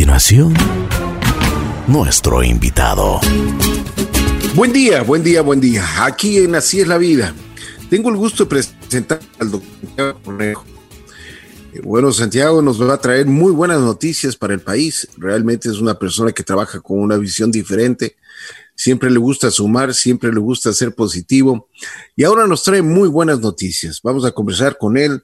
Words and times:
continuación, 0.00 0.54
nuestro 1.86 2.42
invitado. 2.42 3.20
Buen 4.54 4.72
día, 4.72 5.02
buen 5.02 5.22
día, 5.22 5.42
buen 5.42 5.60
día. 5.60 5.84
Aquí 6.02 6.38
en 6.38 6.54
Así 6.54 6.80
es 6.80 6.88
la 6.88 6.96
vida. 6.96 7.34
Tengo 7.90 8.08
el 8.08 8.16
gusto 8.16 8.44
de 8.44 8.48
presentar 8.48 9.20
al 9.38 9.50
doctor 9.50 10.22
Cornejo. 10.24 10.64
Eh, 11.74 11.82
bueno, 11.84 12.12
Santiago 12.12 12.62
nos 12.62 12.80
va 12.80 12.94
a 12.94 12.98
traer 12.98 13.26
muy 13.26 13.52
buenas 13.52 13.82
noticias 13.82 14.36
para 14.36 14.54
el 14.54 14.60
país. 14.60 15.06
Realmente 15.18 15.68
es 15.68 15.80
una 15.80 15.98
persona 15.98 16.32
que 16.32 16.44
trabaja 16.44 16.80
con 16.80 16.98
una 16.98 17.18
visión 17.18 17.50
diferente. 17.50 18.16
Siempre 18.74 19.10
le 19.10 19.18
gusta 19.18 19.50
sumar, 19.50 19.92
siempre 19.92 20.32
le 20.32 20.40
gusta 20.40 20.72
ser 20.72 20.94
positivo. 20.94 21.68
Y 22.16 22.24
ahora 22.24 22.46
nos 22.46 22.64
trae 22.64 22.80
muy 22.80 23.10
buenas 23.10 23.40
noticias. 23.40 24.00
Vamos 24.02 24.24
a 24.24 24.32
conversar 24.32 24.78
con 24.78 24.96
él, 24.96 25.22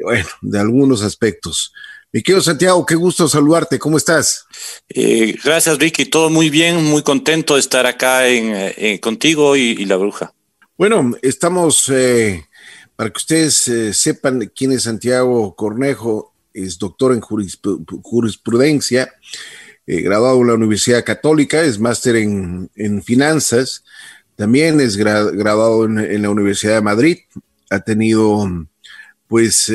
bueno, 0.00 0.28
de 0.40 0.60
algunos 0.60 1.02
aspectos. 1.02 1.72
Mi 2.14 2.22
querido 2.22 2.40
Santiago, 2.40 2.86
qué 2.86 2.94
gusto 2.94 3.26
saludarte. 3.26 3.76
¿Cómo 3.76 3.96
estás? 3.96 4.46
Eh, 4.88 5.36
gracias, 5.42 5.76
Ricky. 5.80 6.04
Todo 6.04 6.30
muy 6.30 6.48
bien, 6.48 6.84
muy 6.84 7.02
contento 7.02 7.54
de 7.54 7.60
estar 7.60 7.86
acá 7.86 8.28
en, 8.28 8.52
eh, 8.54 9.00
contigo 9.00 9.56
y, 9.56 9.84
la 9.84 9.96
bruja. 9.96 10.32
Bueno, 10.78 11.16
estamos, 11.22 11.88
eh, 11.88 12.46
para 12.94 13.10
que 13.10 13.16
ustedes 13.16 13.96
sepan 13.96 14.48
quién 14.54 14.70
es 14.70 14.84
Santiago 14.84 15.56
Cornejo, 15.56 16.32
es 16.52 16.78
doctor 16.78 17.14
en 17.14 17.20
jurisprudencia, 17.20 19.12
graduado 19.84 20.40
en 20.42 20.46
la 20.46 20.54
Universidad 20.54 21.04
Católica, 21.04 21.62
es 21.62 21.80
máster 21.80 22.14
en, 22.14 22.70
finanzas, 23.02 23.82
también 24.36 24.80
es 24.80 24.96
graduado 24.96 25.84
en, 25.86 25.98
en, 25.98 26.22
la 26.22 26.30
Universidad 26.30 26.76
de 26.76 26.80
Madrid, 26.80 27.18
ha 27.70 27.80
tenido 27.80 28.48
pues 29.26 29.68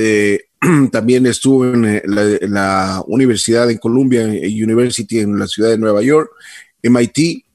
también 0.91 1.25
estuvo 1.25 1.65
eh, 1.65 2.01
en 2.05 2.53
la, 2.53 3.03
Universidad 3.07 3.69
en 3.69 3.77
Columbia 3.77 4.23
University 4.25 5.19
en 5.19 5.37
la 5.39 5.47
ciudad 5.47 5.69
de 5.69 5.77
Nueva 5.77 6.01
York, 6.01 6.31
MIT. 6.83 7.45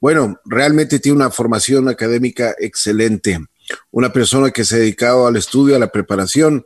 Bueno, 0.00 0.38
realmente 0.44 0.98
tiene 0.98 1.16
una 1.16 1.30
formación 1.30 1.88
académica 1.88 2.54
excelente. 2.58 3.38
Una 3.90 4.12
persona 4.12 4.50
que 4.50 4.64
se 4.64 4.76
ha 4.76 4.78
dedicado 4.78 5.26
al 5.26 5.36
estudio, 5.36 5.76
a 5.76 5.80
la 5.80 5.90
preparación, 5.90 6.64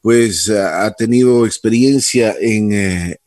pues 0.00 0.48
ha 0.48 0.90
tenido 0.92 1.44
experiencia 1.44 2.34
en, 2.40 2.72
eh, 2.72 3.20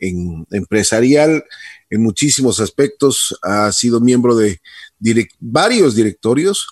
empresarial 0.50 1.44
en 1.88 2.02
muchísimos 2.02 2.58
aspectos, 2.58 3.38
ha 3.42 3.70
sido 3.70 4.00
miembro 4.00 4.34
de 4.34 4.60
varios 5.38 5.94
directorios, 5.94 6.66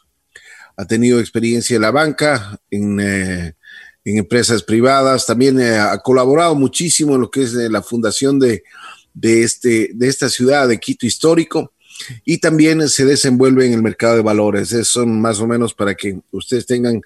ha 0.76 0.84
tenido 0.84 1.20
experiencia 1.20 1.76
en 1.76 1.82
la 1.82 1.90
banca, 1.90 2.58
en 2.70 2.98
eh, 3.00 3.54
en 4.04 4.18
empresas 4.18 4.62
privadas, 4.62 5.26
también 5.26 5.60
eh, 5.60 5.78
ha 5.78 5.98
colaborado 5.98 6.54
muchísimo 6.54 7.14
en 7.14 7.20
lo 7.20 7.30
que 7.30 7.44
es 7.44 7.54
eh, 7.54 7.68
la 7.68 7.82
fundación 7.82 8.38
de, 8.38 8.64
de, 9.14 9.42
este, 9.42 9.90
de 9.94 10.08
esta 10.08 10.28
ciudad 10.28 10.68
de 10.68 10.78
Quito 10.78 11.06
histórico 11.06 11.72
y 12.24 12.38
también 12.38 12.88
se 12.88 13.04
desenvuelve 13.04 13.66
en 13.66 13.74
el 13.74 13.82
mercado 13.82 14.16
de 14.16 14.22
valores. 14.22 14.72
Esos 14.72 14.88
son 14.88 15.20
más 15.20 15.40
o 15.40 15.46
menos 15.46 15.74
para 15.74 15.94
que 15.94 16.18
ustedes 16.32 16.66
tengan 16.66 17.00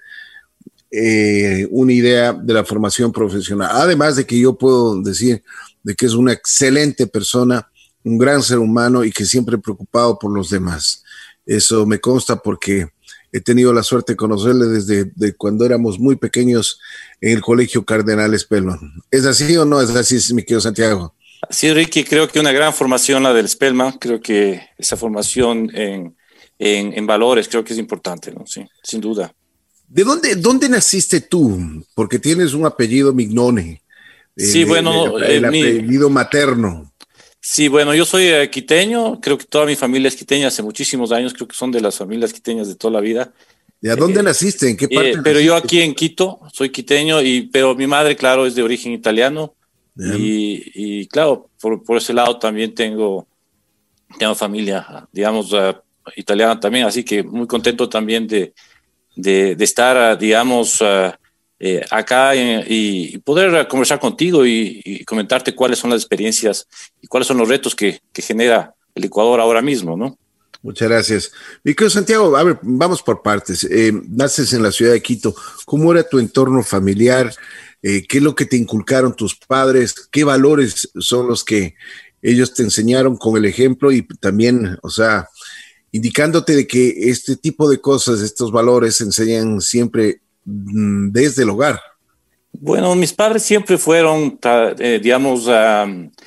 eh, 0.89 1.67
una 1.69 1.93
idea 1.93 2.33
de 2.33 2.53
la 2.53 2.63
formación 2.63 3.11
profesional. 3.11 3.69
Además 3.73 4.15
de 4.15 4.25
que 4.25 4.39
yo 4.39 4.57
puedo 4.57 5.01
decir 5.01 5.43
de 5.83 5.95
que 5.95 6.05
es 6.05 6.13
una 6.13 6.33
excelente 6.33 7.07
persona, 7.07 7.69
un 8.03 8.17
gran 8.17 8.41
ser 8.41 8.57
humano 8.57 9.03
y 9.03 9.11
que 9.11 9.25
siempre 9.25 9.57
preocupado 9.57 10.17
por 10.17 10.33
los 10.33 10.49
demás. 10.49 11.03
Eso 11.45 11.85
me 11.85 11.99
consta 11.99 12.37
porque 12.37 12.89
He 13.31 13.41
tenido 13.41 13.73
la 13.73 13.83
suerte 13.83 14.13
de 14.13 14.17
conocerle 14.17 14.67
desde 14.67 15.35
cuando 15.35 15.65
éramos 15.65 15.99
muy 15.99 16.15
pequeños 16.15 16.79
en 17.21 17.33
el 17.33 17.41
Colegio 17.41 17.83
Cardenales 17.85 18.41
Spellman. 18.41 18.79
¿Es 19.11 19.25
así 19.25 19.55
o 19.57 19.65
no 19.65 19.81
es 19.81 19.89
así, 19.89 20.33
mi 20.33 20.43
querido 20.43 20.61
Santiago? 20.61 21.13
Sí, 21.49 21.71
Ricky, 21.71 22.03
creo 22.03 22.27
que 22.27 22.39
una 22.39 22.51
gran 22.51 22.73
formación 22.73 23.23
la 23.23 23.33
del 23.33 23.47
Spellman. 23.47 23.93
Creo 23.93 24.21
que 24.21 24.61
esa 24.77 24.97
formación 24.97 25.69
en, 25.73 26.15
en, 26.57 27.07
valores 27.07 27.47
creo 27.47 27.63
que 27.63 27.73
es 27.73 27.79
importante, 27.79 28.31
¿no? 28.31 28.45
Sí, 28.47 28.65
sin 28.81 29.01
duda. 29.01 29.33
¿De 29.87 30.03
dónde, 30.03 30.35
dónde 30.35 30.67
naciste 30.67 31.21
tú? 31.21 31.83
Porque 31.93 32.19
tienes 32.19 32.53
un 32.53 32.65
apellido 32.65 33.13
Mignone. 33.13 33.81
Sí, 34.35 34.63
bueno, 34.63 35.17
el, 35.17 35.43
eh, 35.43 35.47
apellido 35.47 36.09
materno. 36.09 36.91
Sí, 37.49 37.69
bueno, 37.69 37.95
yo 37.95 38.03
soy 38.03 38.25
eh, 38.25 38.49
quiteño, 38.49 39.21
creo 39.21 39.37
que 39.37 39.45
toda 39.45 39.65
mi 39.65 39.77
familia 39.77 40.09
es 40.09 40.17
quiteña 40.17 40.49
hace 40.49 40.61
muchísimos 40.61 41.13
años, 41.13 41.33
creo 41.33 41.47
que 41.47 41.55
son 41.55 41.71
de 41.71 41.79
las 41.79 41.95
familias 41.95 42.33
quiteñas 42.33 42.67
de 42.67 42.75
toda 42.75 42.95
la 42.95 42.99
vida. 42.99 43.31
¿De 43.79 43.95
dónde 43.95 44.19
eh, 44.19 44.23
naciste? 44.23 44.69
¿En 44.69 44.75
qué 44.75 44.89
parte? 44.89 45.11
Eh, 45.11 45.17
pero 45.23 45.39
yo 45.39 45.55
aquí 45.55 45.79
en 45.79 45.95
Quito, 45.95 46.41
soy 46.51 46.71
quiteño, 46.71 47.21
y, 47.21 47.43
pero 47.43 47.73
mi 47.73 47.87
madre, 47.87 48.17
claro, 48.17 48.45
es 48.45 48.53
de 48.53 48.63
origen 48.63 48.91
italiano. 48.91 49.55
Y, 49.95 51.07
claro, 51.07 51.49
por, 51.61 51.81
por, 51.83 51.95
ese 51.95 52.13
lado 52.13 52.37
también 52.37 52.75
tengo, 52.75 53.25
tengo 54.19 54.35
familia, 54.35 55.07
digamos, 55.13 55.55
italiana 56.17 56.59
también, 56.59 56.85
así 56.85 57.05
que 57.05 57.23
muy 57.23 57.47
contento 57.47 57.87
también 57.87 58.27
de, 58.27 58.53
de, 59.15 59.55
de 59.55 59.63
estar, 59.63 60.17
digamos, 60.17 60.83
eh, 61.59 61.83
acá 61.89 62.35
y, 62.35 63.17
poder 63.19 63.67
conversar 63.67 63.99
contigo 63.99 64.45
y, 64.45 65.03
comentarte 65.05 65.55
cuáles 65.55 65.79
son 65.79 65.89
las 65.89 66.01
experiencias 66.01 66.67
y 67.01 67.07
cuáles 67.07 67.27
son 67.27 67.37
los 67.37 67.49
retos 67.49 67.75
que, 67.75 67.99
genera 68.13 68.73
el 68.93 69.05
Ecuador 69.05 69.39
ahora 69.39 69.61
mismo, 69.61 69.95
¿no? 69.95 70.17
Muchas 70.63 70.89
gracias. 70.89 71.31
Mi 71.63 71.73
querido 71.73 71.91
Santiago, 71.91 72.35
a 72.35 72.43
ver, 72.43 72.59
vamos 72.63 73.01
por 73.01 73.21
partes. 73.21 73.63
Eh, 73.63 73.91
naces 74.09 74.53
en 74.53 74.63
la 74.63 74.71
ciudad 74.71 74.91
de 74.91 75.01
Quito. 75.01 75.35
¿Cómo 75.65 75.91
era 75.91 76.01
tu 76.01 76.17
entorno 76.17 76.63
familiar? 76.63 77.33
Eh, 77.83 78.05
¿Qué 78.07 78.17
es 78.17 78.23
lo 78.23 78.33
que 78.33 78.45
te 78.45 78.57
inculcaron 78.57 79.15
tus 79.15 79.35
padres? 79.35 80.09
¿Qué 80.11 80.23
valores 80.23 80.89
son 80.99 81.27
los 81.27 81.43
que 81.43 81.75
ellos 82.21 82.53
te 82.53 82.63
enseñaron 82.63 83.17
con 83.17 83.37
el 83.37 83.45
ejemplo 83.45 83.91
y 83.91 84.05
también, 84.19 84.77
o 84.81 84.89
sea, 84.89 85.29
indicándote 85.91 86.55
de 86.55 86.67
que 86.67 87.09
este 87.09 87.35
tipo 87.35 87.69
de 87.69 87.79
cosas, 87.79 88.21
estos 88.21 88.51
valores 88.51 88.95
se 88.95 89.03
enseñan 89.03 89.61
siempre 89.61 90.21
desde 90.47 91.43
el 91.43 91.49
hogar? 91.49 91.79
Bueno, 92.53 92.95
mis 92.95 93.13
padres 93.13 93.43
siempre 93.43 93.77
fueron, 93.77 94.39
eh, 94.79 94.99
digamos, 95.01 95.47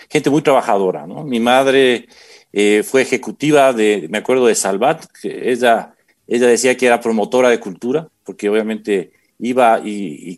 gente 0.08 0.30
muy 0.30 0.42
trabajadora, 0.42 1.06
¿no? 1.06 1.24
Mi 1.24 1.40
madre 1.40 2.06
eh, 2.52 2.82
fue 2.84 3.02
ejecutiva 3.02 3.72
de, 3.72 4.06
me 4.10 4.18
acuerdo 4.18 4.46
de 4.46 4.54
Salvat, 4.54 5.06
que 5.20 5.50
ella, 5.50 5.94
ella 6.26 6.46
decía 6.46 6.76
que 6.76 6.86
era 6.86 7.00
promotora 7.00 7.48
de 7.48 7.58
cultura, 7.58 8.08
porque 8.24 8.48
obviamente 8.48 9.12
iba 9.38 9.80
y, 9.82 10.36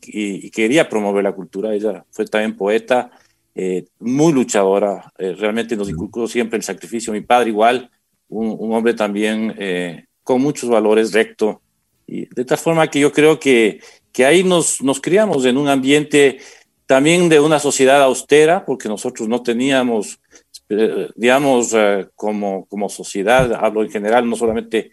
quería 0.51 0.89
promover 0.89 1.25
la 1.25 1.33
cultura. 1.33 1.75
Ella 1.75 2.05
fue 2.11 2.25
también 2.27 2.57
poeta, 2.57 3.11
eh, 3.55 3.85
muy 3.99 4.33
luchadora, 4.33 5.13
realmente 5.19 5.77
nos 5.77 5.91
inculcó 5.91 6.27
siempre 6.27 6.57
el 6.57 6.63
sacrificio. 6.63 7.13
Mi 7.13 7.21
padre 7.21 7.51
igual, 7.51 7.91
un, 8.29 8.57
un 8.59 8.73
hombre 8.73 8.95
también 8.95 9.55
con 10.23 10.41
muchos 10.41 10.71
valores, 10.71 11.13
recto, 11.13 11.61
de 12.07 12.45
tal 12.45 12.59
forma 12.59 12.89
que 12.89 13.01
yo 13.01 13.13
creo 13.13 13.39
que, 13.41 13.81
que 14.13 14.25
ahí 14.25 14.45
nos, 14.45 14.83
nos 14.83 15.01
criamos 15.01 15.45
en 15.45 15.57
un 15.57 15.69
ambiente 15.69 16.39
también 16.87 17.29
de 17.31 17.41
una 17.41 17.59
sociedad 17.59 18.03
austera, 18.03 18.67
porque 18.67 18.89
nosotros 18.89 19.29
no 19.29 19.43
teníamos, 19.43 20.21
eh, 20.69 21.09
digamos, 21.15 21.73
eh, 21.73 22.09
como, 22.15 22.67
como 22.67 22.89
sociedad, 22.91 23.51
hablo 23.55 23.83
en 23.83 23.91
general, 23.91 24.29
no 24.29 24.37
solamente 24.37 24.91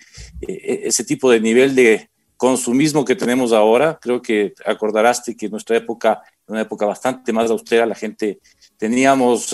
eh, 0.47 0.81
ese 0.85 1.03
tipo 1.03 1.29
de 1.29 1.41
nivel 1.41 1.75
de 1.75 2.09
consumismo 2.37 3.03
que 3.03 3.17
tenemos 3.17 3.51
ahora. 3.51 3.99
Creo 4.01 4.21
que 4.21 4.53
acordarás 4.65 5.21
que 5.21 5.45
en 5.47 5.51
nuestra 5.51 5.75
época, 5.75 6.21
una 6.47 6.61
época 6.61 6.85
bastante 6.85 7.33
más 7.33 7.51
austera, 7.51 7.85
la 7.85 7.95
gente 7.95 8.39
teníamos 8.77 9.53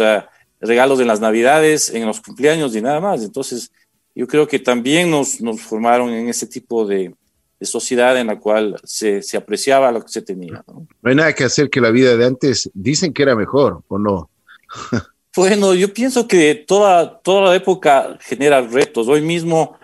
regalos 0.59 0.99
en 0.99 1.07
las 1.07 1.19
navidades, 1.19 1.89
en 1.89 2.05
los 2.05 2.21
cumpleaños 2.21 2.75
y 2.75 2.81
nada 2.83 2.99
más. 2.99 3.23
Entonces, 3.23 3.71
yo 4.13 4.27
creo 4.27 4.47
que 4.47 4.59
también 4.59 5.09
nos, 5.09 5.41
nos 5.41 5.61
formaron 5.61 6.13
en 6.13 6.29
ese 6.29 6.45
tipo 6.45 6.85
de, 6.85 7.11
de 7.59 7.65
sociedad 7.65 8.17
en 8.17 8.27
la 8.27 8.39
cual 8.39 8.77
se, 8.83 9.21
se, 9.21 9.37
apreciaba 9.37 9.91
lo 9.91 10.01
que 10.01 10.09
se 10.09 10.21
tenía. 10.21 10.63
¿no? 10.67 10.87
hay 11.03 11.15
nada 11.15 11.33
que 11.33 11.45
hacer 11.45 11.69
que 11.69 11.81
la 11.81 11.91
vida 11.91 12.15
de 12.17 12.25
antes 12.25 12.69
dicen 12.73 13.13
que 13.13 13.23
era 13.23 13.35
mejor, 13.35 13.81
¿o 13.87 13.97
no? 13.97 14.29
bueno, 15.35 15.73
yo 15.73 15.93
pienso 15.93 16.27
que 16.27 16.55
toda, 16.55 17.19
toda 17.19 17.49
la 17.49 17.55
época 17.55 18.17
genera 18.21 18.61
retos. 18.61 19.07
Hoy 19.07 19.21
mismo 19.21 19.77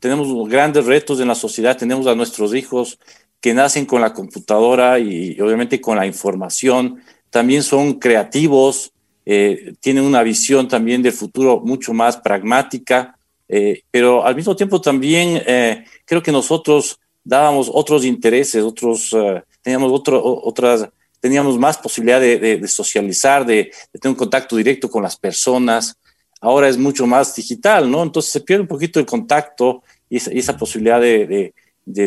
tenemos 0.00 0.48
grandes 0.48 0.86
retos 0.86 1.20
en 1.20 1.28
la 1.28 1.34
sociedad, 1.34 1.76
tenemos 1.76 2.06
a 2.06 2.14
nuestros 2.14 2.54
hijos 2.54 2.98
que 3.40 3.54
nacen 3.54 3.86
con 3.86 4.00
la 4.00 4.12
computadora 4.12 4.98
y, 4.98 5.40
obviamente 5.40 5.80
con 5.80 5.96
la 5.96 6.06
información, 6.06 7.00
también 7.30 7.62
son 7.62 7.94
creativos, 7.94 8.92
eh, 9.24 9.74
tienen 9.80 10.04
una 10.04 10.22
visión 10.22 10.66
también 10.66 11.02
del 11.02 11.12
futuro 11.12 11.60
mucho 11.60 11.92
más 11.92 12.16
pragmática, 12.16 13.16
eh, 13.48 13.82
pero 13.90 14.24
al 14.24 14.34
mismo 14.34 14.56
tiempo 14.56 14.80
también 14.80 15.42
eh, 15.46 15.84
creo 16.04 16.22
que 16.22 16.32
nosotros 16.32 16.98
dábamos 17.28 17.70
otros 17.70 18.06
intereses, 18.06 18.64
otros, 18.64 19.12
eh, 19.12 19.42
teníamos 19.60 19.92
otro, 19.92 20.22
otras, 20.24 20.88
teníamos 21.20 21.58
más 21.58 21.76
posibilidad 21.76 22.20
de, 22.20 22.66
socializar, 22.66 23.44
de, 23.44 23.70
tener 23.92 24.14
un 24.14 24.18
contacto 24.18 24.56
directo 24.56 24.90
con 24.90 25.02
las 25.02 25.14
personas. 25.14 25.98
Ahora 26.40 26.70
es 26.70 26.78
mucho 26.78 27.06
más 27.06 27.34
digital, 27.34 27.90
¿no? 27.90 28.02
Entonces 28.02 28.32
se 28.32 28.40
pierde 28.40 28.62
un 28.62 28.68
poquito 28.68 28.98
el 28.98 29.04
contacto 29.04 29.82
y 30.08 30.16
esa, 30.16 30.56
posibilidad 30.56 31.00
de, 31.02 31.52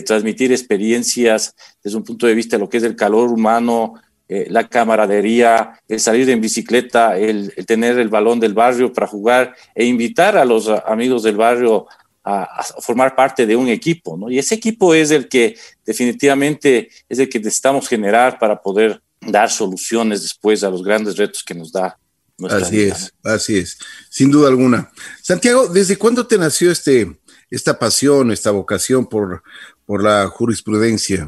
transmitir 0.03 0.51
experiencias 0.51 1.55
desde 1.83 1.97
un 1.97 2.03
punto 2.03 2.25
de 2.25 2.33
vista 2.33 2.55
de 2.55 2.61
lo 2.61 2.69
que 2.69 2.77
es 2.77 2.83
el 2.83 2.95
calor 2.95 3.29
humano, 3.29 3.93
eh, 4.27 4.47
la 4.49 4.67
camaradería, 4.67 5.79
el 5.87 5.99
salir 5.99 6.27
en 6.31 6.41
bicicleta, 6.41 7.15
el, 7.15 7.53
tener 7.67 7.99
el 7.99 8.09
balón 8.09 8.39
del 8.39 8.55
barrio 8.55 8.91
para 8.91 9.05
jugar 9.05 9.53
e 9.75 9.85
invitar 9.85 10.35
a 10.35 10.45
los 10.45 10.67
amigos 10.67 11.21
del 11.21 11.35
barrio 11.35 11.85
a, 12.23 12.63
formar 12.81 13.15
parte 13.15 13.45
de 13.45 13.55
un 13.55 13.67
equipo, 13.69 14.17
¿no? 14.17 14.29
Y 14.29 14.39
ese 14.39 14.55
equipo 14.55 14.93
es 14.93 15.11
el 15.11 15.27
que 15.27 15.57
definitivamente 15.85 16.89
es 17.09 17.19
el 17.19 17.29
que 17.29 17.39
necesitamos 17.39 17.87
generar 17.87 18.37
para 18.39 18.61
poder 18.61 19.01
dar 19.21 19.49
soluciones 19.49 20.21
después 20.21 20.63
a 20.63 20.69
los 20.69 20.83
grandes 20.83 21.17
retos 21.17 21.43
que 21.43 21.53
nos 21.53 21.71
da. 21.71 21.97
Nuestra 22.37 22.61
así 22.61 22.81
es, 22.81 23.13
así 23.23 23.57
es, 23.57 23.77
sin 24.09 24.31
duda 24.31 24.49
alguna. 24.49 24.91
Santiago, 25.21 25.67
¿desde 25.67 25.97
cuándo 25.97 26.25
te 26.25 26.37
nació 26.37 26.71
este, 26.71 27.19
esta 27.51 27.77
pasión, 27.77 28.31
esta 28.31 28.49
vocación 28.51 29.05
por, 29.05 29.43
por 29.85 30.03
la 30.03 30.27
jurisprudencia? 30.27 31.27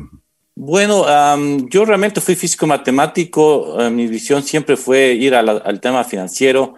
Bueno, 0.56 1.06
yo 1.68 1.86
realmente 1.86 2.22
fui 2.22 2.36
físico 2.36 2.68
matemático, 2.68 3.82
eh, 3.82 3.90
mi 3.90 4.08
visión 4.08 4.44
siempre 4.44 4.78
fue 4.78 5.14
ir 5.14 5.34
al 5.34 5.82
tema 5.82 6.04
financiero, 6.04 6.76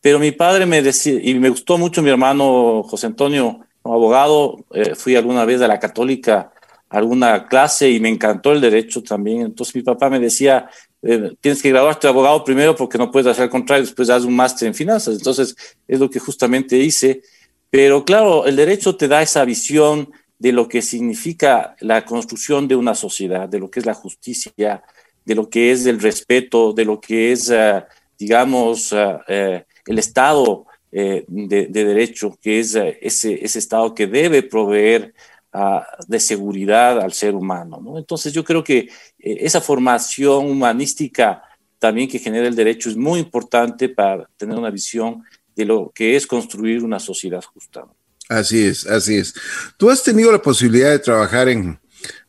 pero 0.00 0.18
mi 0.18 0.32
padre 0.32 0.66
me 0.66 0.82
decía, 0.82 1.18
y 1.22 1.34
me 1.34 1.48
gustó 1.48 1.78
mucho 1.78 2.02
mi 2.02 2.10
hermano 2.10 2.82
José 2.84 3.06
Antonio, 3.06 3.60
abogado, 3.84 4.64
eh, 4.72 4.94
fui 4.94 5.16
alguna 5.16 5.44
vez 5.44 5.60
a 5.62 5.68
la 5.68 5.78
católica, 5.78 6.52
alguna 6.88 7.46
clase 7.46 7.90
y 7.90 8.00
me 8.00 8.08
encantó 8.08 8.52
el 8.52 8.60
derecho 8.60 9.02
también. 9.02 9.42
Entonces 9.42 9.74
mi 9.74 9.82
papá 9.82 10.10
me 10.10 10.18
decía, 10.18 10.68
eh, 11.02 11.32
tienes 11.40 11.62
que 11.62 11.70
graduarte 11.70 12.06
de 12.06 12.10
abogado 12.10 12.44
primero 12.44 12.74
porque 12.74 12.98
no 12.98 13.10
puedes 13.10 13.26
hacer 13.26 13.44
el 13.44 13.50
contrario, 13.50 13.84
después 13.84 14.10
haz 14.10 14.24
un 14.24 14.36
máster 14.36 14.68
en 14.68 14.74
finanzas. 14.74 15.16
Entonces 15.16 15.54
es 15.86 16.00
lo 16.00 16.10
que 16.10 16.18
justamente 16.18 16.76
hice. 16.76 17.22
Pero 17.70 18.04
claro, 18.04 18.46
el 18.46 18.56
derecho 18.56 18.96
te 18.96 19.08
da 19.08 19.22
esa 19.22 19.44
visión 19.44 20.10
de 20.38 20.52
lo 20.52 20.68
que 20.68 20.82
significa 20.82 21.76
la 21.80 22.04
construcción 22.04 22.68
de 22.68 22.76
una 22.76 22.94
sociedad, 22.94 23.48
de 23.48 23.58
lo 23.58 23.70
que 23.70 23.80
es 23.80 23.86
la 23.86 23.94
justicia, 23.94 24.82
de 25.24 25.34
lo 25.34 25.50
que 25.50 25.72
es 25.72 25.84
el 25.86 26.00
respeto, 26.00 26.72
de 26.72 26.84
lo 26.84 27.00
que 27.00 27.32
es, 27.32 27.50
eh, 27.50 27.84
digamos, 28.18 28.94
eh, 29.28 29.64
el 29.88 29.98
Estado 29.98 30.66
eh, 30.92 31.24
de, 31.26 31.66
derecho, 31.66 32.38
que 32.40 32.60
es 32.60 32.74
ese, 32.74 33.44
ese 33.44 33.58
Estado 33.58 33.94
que 33.94 34.06
debe 34.06 34.42
proveer 34.42 35.14
ah, 35.52 35.86
de 36.06 36.20
seguridad 36.20 37.00
al 37.00 37.12
ser 37.12 37.34
humano. 37.34 37.98
Entonces 37.98 38.32
yo 38.32 38.44
creo 38.44 38.62
que 38.62 38.88
esa 39.18 39.60
formación 39.60 40.46
humanística 40.46 41.42
también 41.78 42.08
que 42.08 42.18
genera 42.18 42.46
el 42.46 42.56
derecho 42.56 42.90
es 42.90 42.96
muy 42.96 43.20
importante 43.20 43.88
para 43.88 44.28
tener 44.36 44.58
una 44.58 44.70
visión 44.70 45.22
de 45.54 45.64
lo 45.64 45.90
que 45.94 46.16
es 46.16 46.26
construir 46.26 46.84
una 46.84 46.98
sociedad 46.98 47.42
justa. 47.42 47.84
Así 48.28 48.64
es, 48.64 48.86
así 48.86 49.16
es. 49.16 49.34
Tú 49.76 49.90
has 49.90 50.02
tenido 50.02 50.30
la 50.30 50.42
posibilidad 50.42 50.90
de 50.90 50.98
trabajar 50.98 51.48
en, 51.48 51.80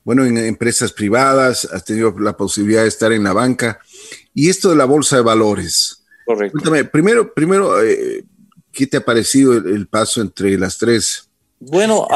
bueno, 0.04 0.26
en 0.26 0.38
empresas 0.38 0.92
privadas, 0.92 1.66
has 1.66 1.84
tenido 1.84 2.18
la 2.20 2.38
posibilidad 2.38 2.84
de 2.84 2.88
estar 2.88 3.12
en 3.12 3.24
la 3.24 3.34
banca 3.34 3.80
y 4.34 4.50
esto 4.50 4.70
de 4.70 4.78
la 4.78 4.86
bolsa 4.86 5.18
de 5.18 5.24
valores. 5.24 5.99
Correcto. 6.30 6.60
Cuéntame, 6.60 6.86
primero, 6.86 7.34
primero, 7.34 7.84
eh, 7.84 8.24
¿qué 8.72 8.86
te 8.86 8.98
ha 8.98 9.02
parecido 9.02 9.54
el, 9.54 9.88
paso 9.88 10.22
entre 10.22 10.60
las 10.60 10.78
tres? 10.78 11.28
Bueno, 11.60 12.08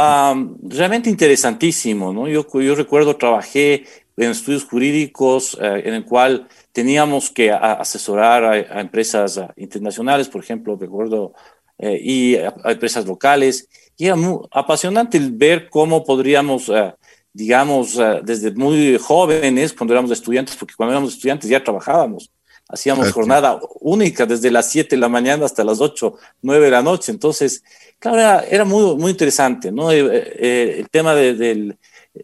realmente 0.62 1.10
interesantísimo, 1.10 2.14
¿no? 2.14 2.28
Yo, 2.28 2.46
yo 2.62 2.76
recuerdo, 2.76 3.18
trabajé 3.18 3.86
en 4.16 4.30
estudios 4.30 4.66
jurídicos 4.66 5.58
eh, 5.60 5.82
en 5.86 5.96
el 5.96 6.06
cual 6.06 6.48
teníamos 6.72 7.32
que 7.32 7.52
asesorar 7.52 8.44
a, 8.44 8.82
empresas 8.82 9.42
internacionales, 9.56 10.30
por 10.30 10.44
ejemplo, 10.44 10.78
recuerdo 10.80 11.34
eh, 11.80 12.00
y 12.00 12.36
a, 12.36 12.54
empresas 12.66 13.08
locales. 13.08 13.68
Y 13.98 14.06
era 14.06 14.16
muy 14.16 14.46
apasionante 14.52 15.20
ver 15.32 15.70
cómo 15.70 16.04
podríamos, 16.04 16.70
eh, 16.70 16.94
digamos, 17.34 17.98
eh, 17.98 18.22
desde 18.24 18.52
muy 18.52 19.00
jóvenes, 19.00 19.74
cuando 19.74 19.96
éramos 19.96 20.12
estudiantes, 20.12 20.56
porque 20.56 20.76
cuando 20.78 20.94
éramos 20.94 21.16
estudiantes 21.16 21.50
ya 21.50 21.64
trabajábamos, 21.64 22.30
hacíamos 22.74 23.12
jornada 23.12 23.60
única 23.80 24.26
desde 24.26 24.50
las 24.50 24.70
7 24.72 24.96
de 24.96 25.00
la 25.00 25.08
mañana 25.08 25.46
hasta 25.46 25.64
las 25.64 25.80
8, 25.80 26.18
9 26.42 26.66
de 26.66 26.72
la 26.72 26.82
noche. 26.82 27.12
Entonces, 27.12 27.64
claro, 28.00 28.44
era, 28.50 28.66
muy, 28.66 28.96
muy 28.96 29.12
interesante, 29.12 29.72
¿no? 29.72 29.92
el 29.92 30.88
tema 30.90 31.14
de, 31.14 31.76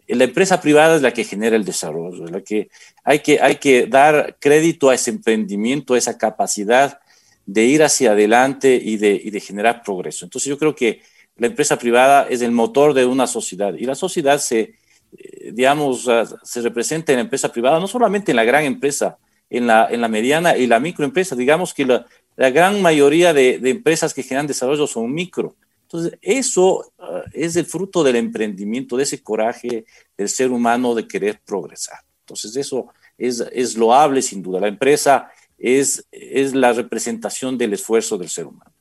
la 0.08 0.24
empresa 0.24 0.60
privada 0.60 0.96
es 0.96 1.02
la 1.02 1.12
que 1.12 1.24
genera 1.24 1.56
el 1.56 1.64
desarrollo, 1.64 2.26
la 2.26 2.40
que 2.42 2.68
hay 3.04 3.20
que, 3.20 3.40
hay 3.40 3.56
que 3.56 3.86
dar 3.86 4.36
crédito 4.40 4.90
a 4.90 4.94
ese 4.94 5.10
emprendimiento, 5.10 5.94
a 5.94 5.98
esa 5.98 6.18
capacidad 6.18 7.00
de 7.46 7.64
ir 7.64 7.82
hacia 7.82 8.12
adelante 8.12 8.80
y 8.82 8.96
de, 8.96 9.20
y 9.22 9.30
de 9.30 9.40
generar 9.40 9.82
progreso. 9.82 10.24
Entonces 10.24 10.48
yo 10.48 10.58
creo 10.58 10.74
que 10.74 11.02
la 11.36 11.46
empresa 11.46 11.78
privada 11.78 12.26
es 12.28 12.42
el 12.42 12.52
motor 12.52 12.92
de 12.92 13.06
una 13.06 13.26
sociedad 13.26 13.74
y 13.74 13.84
la 13.84 13.94
sociedad 13.94 14.38
se, 14.38 14.74
eh, 15.16 15.50
digamos, 15.52 16.08
se 16.42 16.60
representa 16.60 17.12
en 17.12 17.16
la 17.16 17.22
empresa 17.22 17.50
privada, 17.50 17.80
no 17.80 17.88
solamente 17.88 18.32
en 18.32 18.36
la 18.36 18.44
gran 18.44 18.64
empresa, 18.64 19.18
en 19.50 19.66
la, 19.66 19.88
en 19.90 20.00
la 20.00 20.08
mediana 20.08 20.56
y 20.56 20.66
la 20.66 20.80
microempresa. 20.80 21.36
Digamos 21.36 21.74
que 21.74 21.84
la, 21.84 22.06
la 22.36 22.50
gran 22.50 22.80
mayoría 22.80 23.34
de, 23.34 23.58
de, 23.58 23.70
empresas 23.70 24.14
que 24.14 24.22
generan 24.22 24.46
desarrollo 24.46 24.86
son 24.86 25.12
micro. 25.12 25.56
Entonces, 25.82 26.16
eso 26.22 26.92
ah, 26.98 27.24
es 27.32 27.56
el 27.56 27.66
fruto 27.66 28.04
del 28.04 28.16
emprendimiento, 28.16 28.96
de 28.96 29.02
ese 29.02 29.22
coraje 29.22 29.84
del 30.16 30.28
ser 30.28 30.52
humano 30.52 30.94
de 30.94 31.08
querer 31.08 31.40
progresar. 31.44 31.98
Entonces, 32.20 32.56
eso 32.56 32.86
es, 33.18 33.40
es 33.52 33.76
loable 33.76 34.22
sin 34.22 34.40
duda. 34.40 34.60
La 34.60 34.68
empresa 34.68 35.30
es, 35.58 36.06
es 36.12 36.54
la 36.54 36.72
representación 36.72 37.58
del 37.58 37.74
esfuerzo 37.74 38.16
del 38.16 38.28
ser 38.28 38.46
humano. 38.46 38.72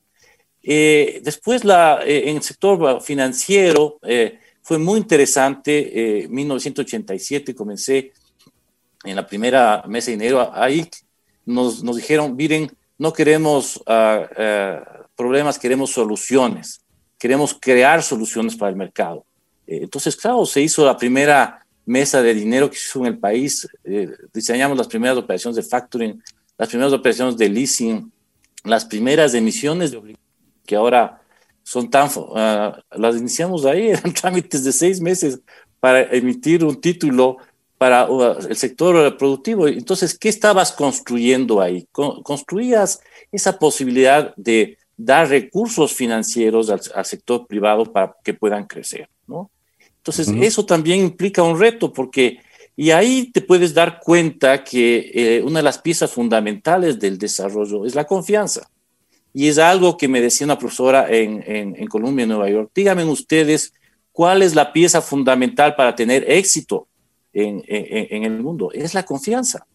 Eh, 0.62 1.20
después, 1.24 1.66
la, 1.66 2.02
eh, 2.06 2.30
en 2.30 2.38
el 2.38 2.44
sector 2.44 3.02
financiero, 3.02 4.00
eh, 4.04 4.40
fue 4.62 4.78
muy 4.78 5.00
interesante. 5.00 6.26
En 6.26 6.32
1987 6.32 7.56
comencé 7.56 8.14
en 9.04 9.16
la 9.16 9.26
primera 9.26 9.84
mesa 9.88 10.08
de 10.08 10.18
dinero. 10.18 10.52
Ahí 10.54 10.90
nos, 11.46 11.84
nos 11.84 11.96
dijeron, 11.96 12.36
miren, 12.36 12.72
no 12.98 13.14
queremos 13.14 13.82
ah, 13.88 14.28
problemas, 15.16 15.58
queremos 15.58 15.92
soluciones. 15.92 16.82
Queremos 17.18 17.58
crear 17.60 18.02
soluciones 18.02 18.56
para 18.56 18.70
el 18.70 18.78
mercado. 18.78 19.26
entonces, 19.68 20.16
claro, 20.16 20.46
se 20.46 20.62
hizo 20.62 20.86
la 20.86 20.98
primera 20.98 21.66
mesa 21.86 22.22
de 22.22 22.34
dinero 22.34 22.70
que 22.70 22.78
se 22.78 22.88
hizo 22.88 23.00
en 23.00 23.08
el 23.08 23.18
país. 23.18 23.68
diseñamos 24.34 24.78
las 24.78 24.88
primeras 24.88 25.18
operaciones 25.18 25.56
de 25.58 25.64
factoring 25.64 26.22
las 26.60 26.68
primeras 26.68 26.92
operaciones 26.92 27.38
de 27.38 27.50
leasing, 27.50 28.12
las 28.66 28.84
primeras 28.84 29.34
emisiones 29.34 29.92
de 29.92 30.18
que 30.66 30.76
ahora 30.76 31.22
son 31.64 31.90
tan, 31.90 32.10
uh, 32.10 32.74
las 32.92 33.16
iniciamos 33.16 33.66
ahí, 33.66 33.90
eran 33.92 34.14
trámites 34.14 34.64
de 34.66 34.74
seis 34.74 35.00
meses 35.00 35.40
para 35.80 36.04
emitir 36.12 36.66
un 36.66 36.80
título 36.80 37.38
para 37.80 38.08
uh, 38.12 38.38
el 38.50 38.56
sector 38.56 39.18
productivo. 39.18 39.68
Entonces, 39.68 40.20
¿qué 40.20 40.30
estabas 40.30 40.72
construyendo 40.72 41.62
ahí? 41.62 41.88
construías 41.92 43.00
esa 43.32 43.58
posibilidad 43.58 44.36
de 44.36 44.78
dar 44.98 45.30
recursos 45.30 45.94
financieros 45.94 46.70
al, 46.70 47.06
sector 47.06 47.48
privado 47.48 47.86
para 47.92 48.16
que 48.24 48.34
puedan 48.34 48.68
crecer, 48.68 49.10
¿no? 49.26 49.50
Entonces, 49.98 50.28
eso 50.42 50.66
también 50.66 51.00
implica 51.00 51.42
un 51.42 51.60
reto 51.60 51.92
porque 51.92 52.40
y 52.76 52.92
ahí 52.92 53.30
te 53.32 53.42
puedes 53.42 53.74
dar 53.74 54.00
cuenta 54.00 54.64
que 54.64 55.12
eh, 55.14 55.42
una 55.44 55.60
de 55.60 55.64
las 55.64 55.80
piezas 55.80 56.12
fundamentales 56.12 57.00
del 57.00 57.18
desarrollo 57.18 57.86
es 57.86 57.96
la 57.96 58.06
confianza. 58.06 58.70
Y 59.34 59.48
es 59.48 59.58
algo 59.58 59.98
que 59.98 60.08
me 60.08 60.22
decía 60.22 60.46
una 60.46 60.58
profesora 60.58 61.08
en, 61.10 61.44
en, 61.46 61.88
Colombia, 61.88 62.24
en 62.24 62.30
Nueva 62.30 62.50
York. 62.50 62.72
Díganme 62.74 63.06
ustedes 63.06 63.74
cuál 64.12 64.42
es 64.42 64.56
la 64.56 64.74
pieza 64.74 65.02
fundamental 65.02 65.76
para 65.76 65.96
tener 65.96 66.30
éxito 66.30 66.88
en, 67.34 68.24
el 68.24 68.42
mundo. 68.42 68.72
Es 68.74 68.94
la 68.94 69.04
confianza. 69.04 69.66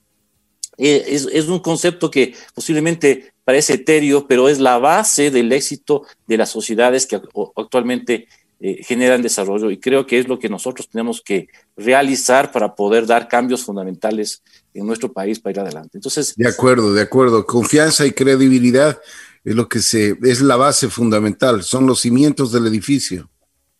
Eh, 0.76 1.04
es, 1.06 1.28
es, 1.32 1.46
un 1.46 1.60
concepto 1.60 2.10
que 2.10 2.34
posiblemente 2.54 3.32
parece 3.44 3.74
etéreo, 3.74 4.26
pero 4.26 4.48
es 4.48 4.58
la 4.58 4.78
base 4.78 5.30
del 5.30 5.52
éxito 5.52 6.02
de 6.26 6.36
las 6.36 6.50
sociedades 6.50 7.06
que 7.06 7.20
actualmente 7.56 8.26
eh, 8.66 8.82
generan 8.82 9.20
desarrollo 9.20 9.70
y 9.70 9.78
creo 9.78 10.06
que 10.06 10.18
es 10.18 10.26
lo 10.26 10.38
que 10.38 10.48
nosotros 10.48 10.88
tenemos 10.88 11.20
que 11.20 11.48
realizar 11.76 12.50
para 12.50 12.74
poder 12.74 13.04
dar 13.04 13.28
cambios 13.28 13.62
fundamentales 13.62 14.42
en 14.72 14.86
nuestro 14.86 15.12
país 15.12 15.38
para 15.38 15.52
ir 15.52 15.60
adelante. 15.60 15.98
Entonces, 15.98 16.34
de 16.34 16.48
acuerdo, 16.48 16.94
de 16.94 17.02
acuerdo. 17.02 17.44
Confianza 17.44 18.06
y 18.06 18.12
credibilidad 18.12 18.98
es 19.44 19.54
lo 19.54 19.68
que 19.68 19.80
se 19.80 20.16
es 20.22 20.40
la 20.40 20.56
base 20.56 20.88
fundamental, 20.88 21.62
son 21.62 21.86
los 21.86 22.00
cimientos 22.00 22.52
del 22.52 22.66
edificio. 22.66 23.28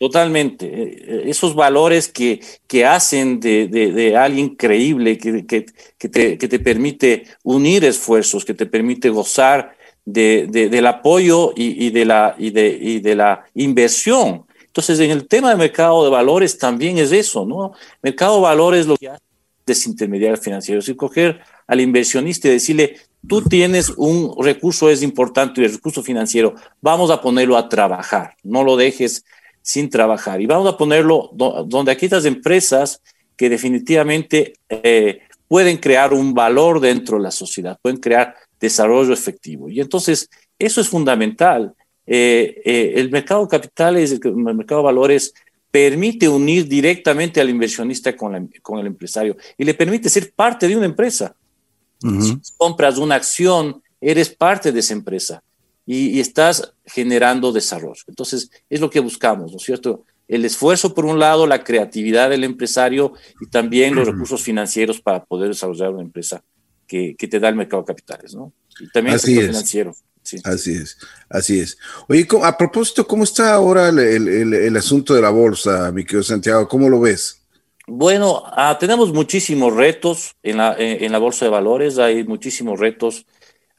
Totalmente. 0.05 0.67
Eh, 0.67 1.23
esos 1.31 1.55
valores 1.55 2.09
que, 2.09 2.41
que 2.67 2.85
hacen 2.85 3.41
de, 3.41 3.69
de, 3.69 4.17
alguien 4.17 4.55
creíble, 4.55 5.17
que, 5.17 5.47
que, 5.47 5.65
que, 5.97 6.09
te, 6.09 6.37
que 6.37 6.47
te 6.47 6.59
permite 6.59 7.25
unir 7.43 7.85
esfuerzos, 7.85 8.45
que 8.45 8.53
te 8.53 8.67
permite 8.67 9.09
gozar 9.09 9.77
de, 10.05 10.47
del 10.47 10.87
apoyo 10.87 11.53
y, 11.57 11.87
y, 11.87 11.91
de 11.91 12.05
la, 12.05 12.35
y, 12.39 12.51
de, 12.51 12.79
y 12.81 13.01
de 13.01 13.15
la 13.15 13.45
inversión 13.55 14.45
entonces, 14.75 14.99
en 14.99 15.13
el 15.13 15.29
tema 15.29 15.51
de 15.51 15.57
mercado 15.57 16.03
de 16.03 16.11
valores 16.11 16.59
también 16.59 16.99
es 16.99 17.13
eso, 17.13 17.47
¿no? 17.47 17.75
Mercado 18.03 18.35
de 18.35 18.43
valores 18.43 18.87
lo 18.89 18.97
que 18.97 19.09
hace 19.09 19.23
es 19.23 19.67
desintermediar 19.67 20.37
financiero, 20.37 20.81
es 20.81 20.93
coger 20.97 21.41
al 21.69 21.81
inversionista 21.81 22.49
y 22.49 22.55
decirle, 22.55 22.97
tú 23.29 23.41
tienes 23.41 23.91
un 23.91 24.35
recurso, 24.43 24.91
es 24.91 25.05
importante, 25.05 25.65
el 25.65 25.73
recurso 25.75 26.03
financiero, 26.03 26.57
vamos 26.81 27.13
a 27.13 27.21
ponerlo 27.21 27.57
a 27.57 27.69
trabajar, 27.69 28.35
no 28.43 28.65
lo 28.65 28.77
dejes 28.77 29.25
sin 29.65 29.89
trabajar. 29.89 30.43
Y 30.43 30.47
vamos 30.47 30.73
a 30.73 30.77
ponerlo 30.77 31.31
donde 31.33 31.91
aquí 31.91 32.05
estas 32.05 32.27
empresas 32.27 33.01
que 33.35 33.49
definitivamente 33.49 34.53
eh, 34.69 35.21
pueden 35.49 35.79
crear 35.79 36.13
un 36.13 36.35
valor 36.35 36.81
dentro 36.81 37.17
de 37.17 37.23
la 37.23 37.31
sociedad, 37.31 37.79
pueden 37.81 37.99
crear 37.99 38.35
desarrollo 38.61 39.15
efectivo. 39.15 39.71
Y 39.71 39.81
entonces, 39.81 40.29
eso 40.59 40.83
es 40.83 40.89
fundamental. 40.89 41.75
Eh, 42.07 42.61
eh, 42.63 42.93
el 42.97 43.11
mercado 43.11 43.41
de 43.41 43.49
capitales, 43.49 44.13
el 44.13 44.37
mercado 44.37 44.83
de 44.83 44.85
valores, 44.85 45.33
permite 45.71 46.29
unir 46.29 46.69
directamente 46.69 47.41
al 47.41 47.49
inversionista 47.49 48.15
con, 48.15 48.53
con 48.61 48.79
el 48.79 48.87
empresario 48.87 49.35
y 49.57 49.65
le 49.65 49.73
permite 49.73 50.11
ser 50.11 50.31
parte 50.33 50.69
de 50.69 50.77
una 50.77 50.87
empresa. 50.87 51.35
Si 52.21 52.37
compras 52.59 52.99
una 52.99 53.15
acción, 53.15 53.83
eres 53.99 54.29
parte 54.29 54.71
de 54.71 54.81
esa 54.81 54.93
empresa 54.93 55.43
y, 55.87 56.21
estás 56.21 56.75
generando 56.85 57.53
desarrollo. 57.53 58.03
Entonces, 58.07 58.51
es 58.71 58.81
lo 58.81 58.91
que 58.91 59.01
buscamos, 59.01 59.51
¿no 59.53 59.59
es 59.59 59.65
cierto? 59.65 60.05
El 60.27 60.45
esfuerzo, 60.45 60.95
por 60.95 61.05
un 61.05 61.19
lado, 61.19 61.47
la 61.47 61.63
creatividad 61.63 62.31
del 62.31 62.45
empresario 62.45 63.13
y 63.41 63.47
también 63.49 63.95
los 63.95 64.07
recursos 64.07 64.43
financieros 64.43 65.01
para 65.01 65.25
poder 65.25 65.49
desarrollar 65.49 65.91
una 65.91 66.03
empresa 66.03 66.43
que, 66.87 67.15
que 67.17 67.29
te 67.29 67.39
da 67.39 67.49
el 67.49 67.57
mercado 67.57 67.83
de 67.83 67.87
capitales, 67.87 68.35
¿no? 68.35 68.53
Y 68.81 68.89
también 68.89 69.17
Así 69.17 69.39
el 69.39 69.49
financiero. 69.49 69.95
Sí. 70.23 70.39
Así 70.43 70.73
es, 70.73 70.97
así 71.29 71.61
es. 71.61 71.77
Oye, 72.09 72.27
a 72.43 72.57
propósito, 72.57 73.07
¿cómo 73.07 73.25
está 73.25 73.53
ahora 73.53 73.91
el, 73.91 73.99
el, 73.99 74.55
el, 74.55 74.77
asunto 74.79 75.15
de 75.15 75.21
la 75.21 75.29
bolsa, 75.29 75.93
mi 75.93 76.03
querido 76.03 76.23
Santiago? 76.23 76.67
¿Cómo 76.67 76.89
lo 76.89 76.99
ves? 76.99 77.43
Bueno, 77.87 78.43
ah, 78.47 78.79
tenemos 78.81 79.13
muchísimos 79.13 79.75
retos 79.75 80.35
en 80.43 80.57
la, 80.57 80.75
en 80.79 81.13
la 81.13 81.19
bolsa 81.19 81.45
de 81.45 81.51
valores, 81.51 81.99
hay 81.99 82.25
muchísimos 82.25 82.81
retos 82.81 83.27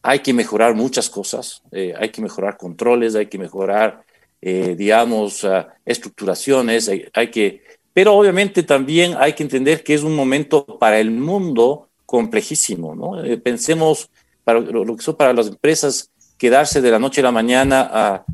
hay 0.05 0.19
que 0.19 0.33
mejorar 0.33 0.75
muchas 0.75 1.09
cosas, 1.09 1.63
eh, 1.71 1.95
hay 1.97 2.09
que 2.09 2.21
mejorar 2.21 2.57
controles, 2.57 3.15
hay 3.15 3.25
que 3.25 3.39
mejorar, 3.39 4.03
eh, 4.39 4.75
digamos, 4.77 5.43
uh, 5.43 5.65
estructuraciones, 5.83 6.91
hay, 7.11 7.31
que, 7.31 7.63
pero 7.91 8.13
obviamente 8.13 8.61
también 8.61 9.15
hay 9.17 9.33
que 9.33 9.41
entender 9.41 9.83
que 9.83 9.95
es 9.95 10.03
un 10.03 10.15
momento 10.15 10.77
para 10.77 10.99
el 10.99 11.09
mundo 11.09 11.89
complejísimo, 12.05 12.95
¿no? 12.95 13.25
Eh, 13.25 13.37
pensemos 13.37 14.11
para 14.43 14.59
lo, 14.59 14.95
que 14.95 15.01
son 15.01 15.15
para 15.15 15.33
las 15.33 15.47
empresas 15.47 16.11
quedarse 16.37 16.81
de 16.81 16.91
la 16.91 16.99
noche 16.99 17.21
a 17.21 17.23
la 17.23 17.31
mañana 17.31 17.89
a, 17.91 18.25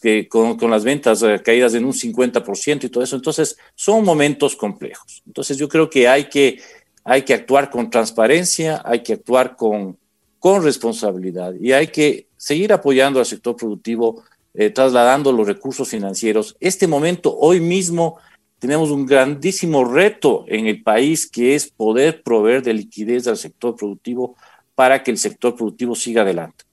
que 0.00 0.28
con, 0.28 0.56
con, 0.56 0.70
las 0.70 0.84
ventas 0.84 1.24
caídas 1.44 1.74
en 1.74 1.86
un 1.86 1.92
50% 1.92 2.84
y 2.84 2.88
todo 2.88 3.02
eso, 3.02 3.16
entonces 3.16 3.56
son 3.74 4.04
momentos 4.04 4.54
complejos. 4.54 5.24
Entonces 5.26 5.58
yo 5.58 5.68
creo 5.68 5.90
que 5.90 6.06
hay 6.06 6.26
que, 6.28 6.60
hay 7.02 7.22
que 7.22 7.34
actuar 7.34 7.68
con 7.68 7.90
transparencia, 7.90 8.80
hay 8.84 9.02
que 9.02 9.14
actuar 9.14 9.56
con 9.56 9.98
con 10.40 10.64
responsabilidad 10.64 11.54
y 11.60 11.72
hay 11.72 11.88
que 11.88 12.26
seguir 12.36 12.72
apoyando 12.72 13.20
al 13.20 13.26
sector 13.26 13.54
productivo, 13.54 14.24
eh, 14.54 14.70
trasladando 14.70 15.32
los 15.32 15.46
recursos 15.46 15.88
financieros. 15.88 16.56
Este 16.58 16.88
momento, 16.88 17.36
hoy 17.38 17.60
mismo, 17.60 18.18
tenemos 18.58 18.90
un 18.90 19.06
grandísimo 19.06 19.84
reto 19.84 20.44
en 20.48 20.66
el 20.66 20.82
país 20.82 21.30
que 21.30 21.54
es 21.54 21.70
poder 21.70 22.22
proveer 22.22 22.62
de 22.62 22.72
liquidez 22.72 23.26
al 23.26 23.36
sector 23.36 23.76
productivo 23.76 24.34
para 24.74 25.02
que 25.02 25.10
el 25.10 25.18
sector 25.18 25.54
productivo 25.54 25.94
siga 25.94 26.22
adelante. 26.22 26.64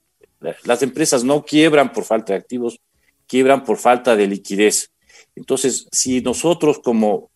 Las 0.63 0.81
empresas 0.81 1.23
no 1.23 1.43
quiebran 1.43 1.91
por 1.91 2.05
falta 2.05 2.33
de 2.33 2.39
activos, 2.39 2.79
quiebran 3.27 3.65
por 3.65 3.77
falta 3.77 4.15
de 4.15 4.27
liquidez. 4.27 4.91
Entonces, 5.35 5.87
si 5.91 6.21
nosotros 6.21 6.79
como, 6.79 7.31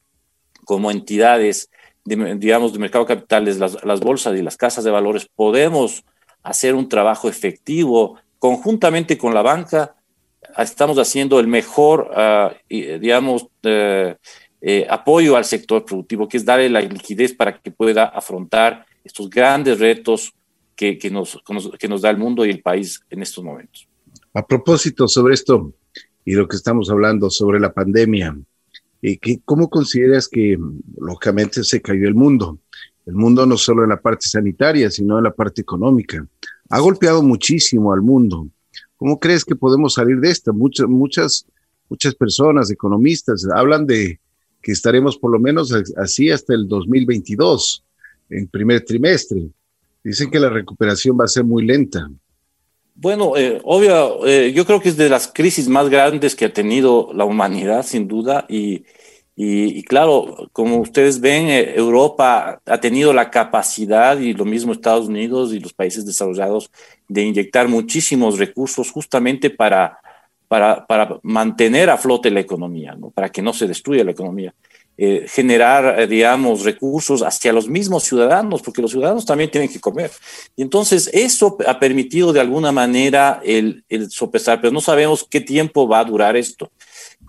como 0.65 0.91
entidades, 0.91 1.69
de, 2.05 2.35
digamos, 2.35 2.71
de 2.71 2.79
mercado 2.79 3.05
de 3.05 3.15
capitales, 3.15 3.57
las, 3.57 3.83
las 3.83 3.99
bolsas 3.99 4.37
y 4.37 4.41
las 4.41 4.55
casas 4.55 4.83
de 4.83 4.91
valores, 4.91 5.27
podemos 5.35 6.05
hacer 6.43 6.75
un 6.75 6.87
trabajo 6.89 7.29
efectivo 7.29 8.17
conjuntamente 8.39 9.17
con 9.17 9.33
la 9.33 9.41
banca. 9.41 9.95
Estamos 10.57 10.97
haciendo 10.97 11.39
el 11.39 11.47
mejor, 11.47 12.11
uh, 12.11 12.53
digamos, 12.69 13.43
uh, 13.43 14.15
apoyo 14.89 15.35
al 15.35 15.45
sector 15.45 15.85
productivo, 15.85 16.27
que 16.27 16.37
es 16.37 16.45
darle 16.45 16.69
la 16.69 16.81
liquidez 16.81 17.33
para 17.33 17.59
que 17.59 17.71
pueda 17.71 18.05
afrontar 18.05 18.85
estos 19.03 19.29
grandes 19.29 19.79
retos 19.79 20.33
que, 20.75 20.97
que, 20.97 21.09
nos, 21.09 21.39
que 21.79 21.87
nos 21.87 22.01
da 22.01 22.09
el 22.09 22.17
mundo 22.17 22.45
y 22.45 22.49
el 22.49 22.61
país 22.61 23.01
en 23.09 23.21
estos 23.21 23.43
momentos. 23.43 23.87
A 24.33 24.45
propósito 24.45 25.07
sobre 25.07 25.33
esto 25.33 25.73
y 26.25 26.33
lo 26.33 26.47
que 26.47 26.55
estamos 26.55 26.89
hablando 26.89 27.29
sobre 27.29 27.59
la 27.59 27.73
pandemia, 27.73 28.35
eh, 29.01 29.19
¿cómo 29.45 29.69
consideras 29.69 30.27
que 30.27 30.57
lógicamente 30.97 31.63
se 31.63 31.81
cayó 31.81 32.07
el 32.07 32.15
mundo? 32.15 32.59
El 33.05 33.15
mundo 33.15 33.45
no 33.45 33.57
solo 33.57 33.83
en 33.83 33.89
la 33.89 33.99
parte 33.99 34.27
sanitaria, 34.27 34.89
sino 34.91 35.17
en 35.17 35.23
la 35.23 35.33
parte 35.33 35.61
económica. 35.61 36.25
Ha 36.69 36.79
golpeado 36.79 37.23
muchísimo 37.23 37.91
al 37.91 38.01
mundo. 38.01 38.47
¿Cómo 38.97 39.19
crees 39.19 39.43
que 39.43 39.55
podemos 39.55 39.95
salir 39.95 40.19
de 40.19 40.29
esta? 40.29 40.51
Muchas, 40.51 40.87
muchas, 40.87 41.45
muchas 41.89 42.13
personas, 42.13 42.69
economistas, 42.69 43.47
hablan 43.53 43.87
de 43.87 44.19
que 44.61 44.71
estaremos 44.71 45.17
por 45.17 45.31
lo 45.31 45.39
menos 45.39 45.73
así 45.97 46.29
hasta 46.29 46.53
el 46.53 46.67
2022, 46.67 47.83
en 48.29 48.47
primer 48.47 48.85
trimestre. 48.85 49.47
Dicen 50.03 50.29
que 50.29 50.39
la 50.39 50.49
recuperación 50.49 51.17
va 51.19 51.25
a 51.25 51.27
ser 51.27 51.43
muy 51.43 51.65
lenta. 51.65 52.09
Bueno, 52.93 53.35
eh, 53.35 53.59
obvio, 53.63 54.27
eh, 54.27 54.53
yo 54.53 54.65
creo 54.65 54.79
que 54.79 54.89
es 54.89 54.97
de 54.97 55.09
las 55.09 55.27
crisis 55.27 55.67
más 55.67 55.89
grandes 55.89 56.35
que 56.35 56.45
ha 56.45 56.53
tenido 56.53 57.09
la 57.13 57.25
humanidad, 57.25 57.83
sin 57.83 58.07
duda, 58.07 58.45
y, 58.47 58.83
y, 59.35 59.83
claro, 59.83 60.49
como 60.51 60.77
ustedes 60.77 61.19
ven, 61.19 61.47
eh, 61.47 61.73
Europa 61.75 62.61
ha 62.65 62.79
tenido 62.79 63.13
la 63.13 63.31
capacidad, 63.31 64.19
y 64.19 64.33
lo 64.33 64.45
mismo 64.45 64.73
Estados 64.73 65.07
Unidos 65.07 65.53
y 65.53 65.59
los 65.59 65.73
países 65.73 66.05
desarrollados, 66.05 66.69
de 67.07 67.23
inyectar 67.23 67.67
muchísimos 67.67 68.37
recursos 68.37 68.91
justamente 68.91 69.49
para, 69.49 69.99
para, 70.47 70.85
para 70.85 71.19
mantener 71.23 71.89
a 71.89 71.97
flote 71.97 72.29
la 72.29 72.41
economía, 72.41 72.93
¿no? 72.95 73.09
para 73.09 73.29
que 73.29 73.41
no 73.41 73.53
se 73.53 73.67
destruya 73.67 74.03
la 74.03 74.11
economía. 74.11 74.53
Eh, 74.97 75.25
generar, 75.27 75.99
eh, 75.99 76.05
digamos, 76.05 76.63
recursos 76.63 77.23
hacia 77.23 77.53
los 77.53 77.67
mismos 77.67 78.03
ciudadanos, 78.03 78.61
porque 78.61 78.81
los 78.81 78.91
ciudadanos 78.91 79.25
también 79.25 79.49
tienen 79.49 79.71
que 79.71 79.79
comer. 79.79 80.11
Y 80.55 80.61
entonces 80.61 81.09
eso 81.13 81.57
ha 81.65 81.79
permitido 81.79 82.33
de 82.33 82.41
alguna 82.41 82.71
manera 82.71 83.41
el, 83.43 83.83
el 83.89 84.11
sopesar, 84.11 84.61
pero 84.61 84.71
no 84.71 84.81
sabemos 84.81 85.25
qué 85.27 85.41
tiempo 85.41 85.87
va 85.87 85.99
a 85.99 86.05
durar 86.05 86.35
esto. 86.35 86.69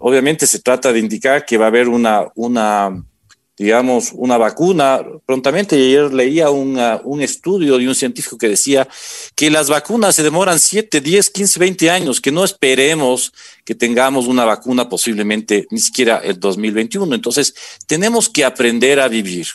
Obviamente 0.04 0.46
se 0.48 0.58
trata 0.58 0.92
de 0.92 0.98
indicar 0.98 1.46
que 1.46 1.56
va 1.56 1.66
a 1.66 1.68
haber 1.68 1.88
una, 1.88 2.26
una 2.34 3.04
digamos, 3.56 4.10
una 4.14 4.36
vacuna 4.36 5.00
prontamente. 5.24 5.76
Ayer 5.76 6.12
leía 6.12 6.50
un 6.50 7.22
estudio 7.22 7.78
de 7.78 7.86
un 7.86 7.94
científico 7.94 8.36
que 8.36 8.48
decía 8.48 8.88
que 9.36 9.48
las 9.48 9.68
vacunas 9.68 10.16
se 10.16 10.24
demoran 10.24 10.58
7, 10.58 11.00
10, 11.00 11.30
15, 11.30 11.60
20 11.60 11.90
años, 11.90 12.20
que 12.20 12.32
no 12.32 12.42
esperemos 12.42 13.32
que 13.64 13.76
tengamos 13.76 14.26
una 14.26 14.44
vacuna 14.44 14.88
posiblemente 14.88 15.68
ni 15.70 15.78
siquiera 15.78 16.18
el 16.18 16.40
2021. 16.40 17.14
Entonces, 17.14 17.54
tenemos 17.86 18.28
que 18.28 18.44
aprender 18.44 18.98
a 18.98 19.06
vivir 19.06 19.46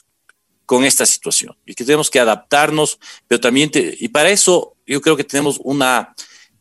con 0.66 0.86
esta 0.86 1.06
situación 1.06 1.58
y 1.66 1.74
que 1.74 1.84
tenemos 1.84 2.10
que 2.10 2.22
adaptarnos, 2.22 3.00
pero 3.28 3.42
también, 3.42 3.70
y 3.74 4.08
para 4.08 4.30
eso 4.30 4.76
yo 4.86 5.02
creo 5.02 5.18
que 5.18 5.26
tenemos 5.26 5.60
una, 5.62 6.16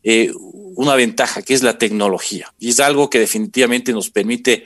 eh, 0.09 0.31
una 0.77 0.95
ventaja 0.95 1.41
que 1.41 1.53
es 1.53 1.63
la 1.63 1.77
tecnología 1.77 2.53
y 2.57 2.69
es 2.69 2.79
algo 2.79 3.09
que 3.09 3.19
definitivamente 3.19 3.91
nos 3.91 4.09
permite 4.09 4.63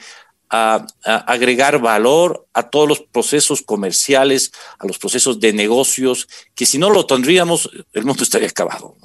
a, 0.52 0.86
agregar 1.04 1.82
valor 1.82 2.46
a 2.54 2.70
todos 2.70 2.88
los 2.88 3.00
procesos 3.00 3.64
comerciales, 3.64 4.52
a 4.78 4.86
los 4.86 5.00
procesos 5.00 5.40
de 5.40 5.52
negocios, 5.52 6.28
que 6.54 6.68
si 6.68 6.78
no 6.78 6.92
lo 6.92 7.08
tendríamos, 7.08 7.72
el 7.92 8.06
mundo 8.06 8.22
estaría 8.22 8.50
acabado. 8.50 8.96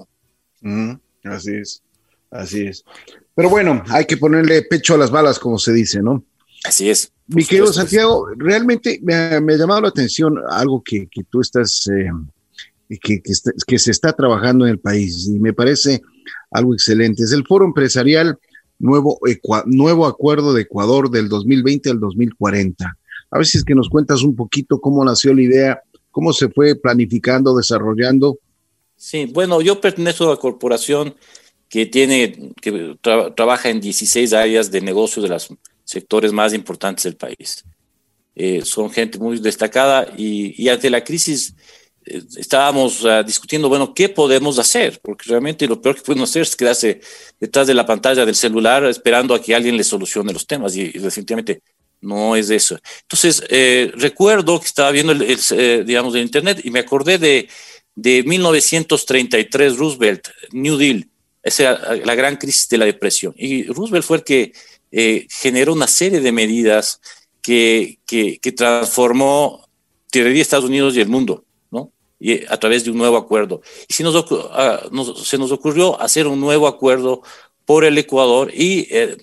así 1.25 1.55
es, 1.55 1.83
así 2.31 2.67
es. 2.67 2.85
Pero 3.35 3.49
bueno, 3.49 3.83
hay 3.89 4.05
que 4.05 4.19
ponerle 4.19 4.61
pecho 4.61 4.93
a 4.93 4.99
las 4.99 5.11
balas, 5.11 5.39
como 5.39 5.59
se 5.59 5.73
dice, 5.73 6.03
¿no? 6.03 6.23
Así 6.65 6.91
es. 6.91 7.13
Mi 7.29 7.47
querido 7.47 7.73
Santiago, 7.73 8.27
realmente 8.37 9.01
me 9.03 9.15
ha, 9.15 9.41
llamado 9.41 9.81
la 9.81 9.89
atención 9.89 10.39
algo 10.51 10.83
que, 10.85 11.09
que 11.11 11.23
tú 11.25 11.41
estás, 11.41 11.87
eh, 11.87 12.11
que, 12.89 13.21
que, 13.21 13.33
que, 13.67 13.79
se 13.79 13.91
está 13.91 14.13
trabajando 14.13 14.65
en 14.65 14.73
el 14.73 14.79
país 14.79 15.27
y 15.27 15.39
me 15.39 15.53
parece 15.53 16.03
algo 16.51 16.75
excelente. 16.75 17.25
Es 17.25 17.33
el 17.33 17.47
Foro 17.47 17.65
Empresarial 17.65 18.39
Nuevo, 18.79 19.19
Nuevo 19.67 20.07
Acuerdo 20.07 20.53
de 20.53 20.63
Ecuador 20.63 21.11
del 21.11 21.29
2020 21.29 21.91
al 21.91 22.01
2040. 22.01 22.97
A 23.31 23.39
ver 23.39 23.47
si 23.47 23.59
es 23.59 23.65
que 23.65 23.75
nos 23.75 23.89
cuentas 23.89 24.23
un 24.23 24.37
poquito 24.37 24.81
cómo 24.81 25.05
nació 25.05 25.35
la 25.35 25.43
idea, 25.43 25.83
cómo 26.11 26.33
se 26.33 26.49
fue 26.49 26.75
planificando, 26.77 27.57
desarrollando. 27.57 28.39
Sí, 28.97 29.27
bueno, 29.27 29.61
yo 29.61 29.81
pertenezco 29.81 30.25
a 30.25 30.31
la 30.31 30.37
corporación 30.37 31.15
que 31.69 31.87
tiene, 31.87 32.53
que 32.61 32.97
trabaja 33.03 33.69
en 33.69 33.81
16 33.81 34.33
áreas 34.33 34.71
de 34.71 34.81
negocio 34.81 35.23
de 35.23 35.29
los 35.29 35.49
sectores 35.85 36.33
más 36.33 36.55
importantes 36.55 37.05
del 37.05 37.17
país. 37.17 37.65
Eh, 38.35 38.63
son 38.65 38.91
gente 38.91 39.19
muy 39.19 39.39
destacada 39.39 40.07
y, 40.17 40.63
y 40.63 40.69
ante 40.69 40.91
la 40.91 41.03
crisis 41.03 41.55
estábamos 42.07 43.03
uh, 43.05 43.23
discutiendo, 43.25 43.69
bueno, 43.69 43.93
¿qué 43.93 44.09
podemos 44.09 44.59
hacer? 44.59 45.01
Porque 45.03 45.29
realmente 45.29 45.67
lo 45.67 45.81
peor 45.81 45.97
que 45.97 46.03
podemos 46.03 46.31
hacer 46.31 46.43
es 46.43 46.57
quedarse 46.57 47.01
detrás 47.41 47.67
de 47.67 47.75
la 47.75 47.85
pantalla 47.85 48.25
del 48.25 48.35
celular 48.35 48.85
esperando 48.85 49.35
a 49.35 49.43
que 49.43 49.55
alguien 49.55 49.77
le 49.77 49.85
solucione 49.85 50.33
los 50.33 50.47
temas 50.47 50.77
y, 50.77 50.83
y 50.83 51.01
no 52.01 52.37
es 52.37 52.51
eso. 52.51 52.79
Entonces, 53.03 53.43
eh, 53.49 53.91
recuerdo 53.97 54.61
que 54.61 54.67
estaba 54.67 54.91
viendo, 54.91 55.13
el, 55.13 55.23
el 55.23 55.39
eh, 55.51 55.83
digamos, 55.85 56.15
el 56.15 56.23
Internet 56.23 56.61
y 56.63 56.71
me 56.71 56.81
acordé 56.81 57.19
de, 57.19 57.49
de 57.95 58.23
1933, 58.23 59.77
Roosevelt, 59.77 60.29
New 60.53 60.77
Deal, 60.77 61.09
esa 61.43 61.95
la 61.95 62.15
gran 62.15 62.37
crisis 62.37 62.69
de 62.69 62.79
la 62.79 62.85
depresión. 62.85 63.35
Y 63.37 63.65
Roosevelt 63.65 64.05
fue 64.05 64.19
el 64.19 64.25
que 64.25 64.53
eh, 64.93 65.27
generó 65.31 65.73
una 65.73 65.87
serie 65.87 66.21
de 66.21 66.33
medidas 66.33 67.01
que, 67.43 67.99
que, 68.07 68.53
transformó 68.53 69.67
integraría 70.07 70.43
Estados 70.43 70.65
Unidos 70.65 70.97
y 70.97 71.01
el 71.01 71.09
mundo. 71.09 71.46
Y 72.19 72.45
a 72.47 72.57
través 72.57 72.85
de 72.85 72.91
un 72.91 72.99
nuevo 72.99 73.17
acuerdo. 73.17 73.61
Y 73.89 73.93
si 73.93 74.03
nos, 74.03 74.15
ah, 74.53 74.81
se 75.23 75.37
nos 75.37 75.53
ocurrió 75.53 76.01
hacer 76.01 76.27
un 76.27 76.41
nuevo 76.41 76.67
acuerdo 76.67 77.23
por 77.67 77.85
el 77.85 77.99
Ecuador 77.99 78.51
y 78.55 78.87
eh, 78.91 79.17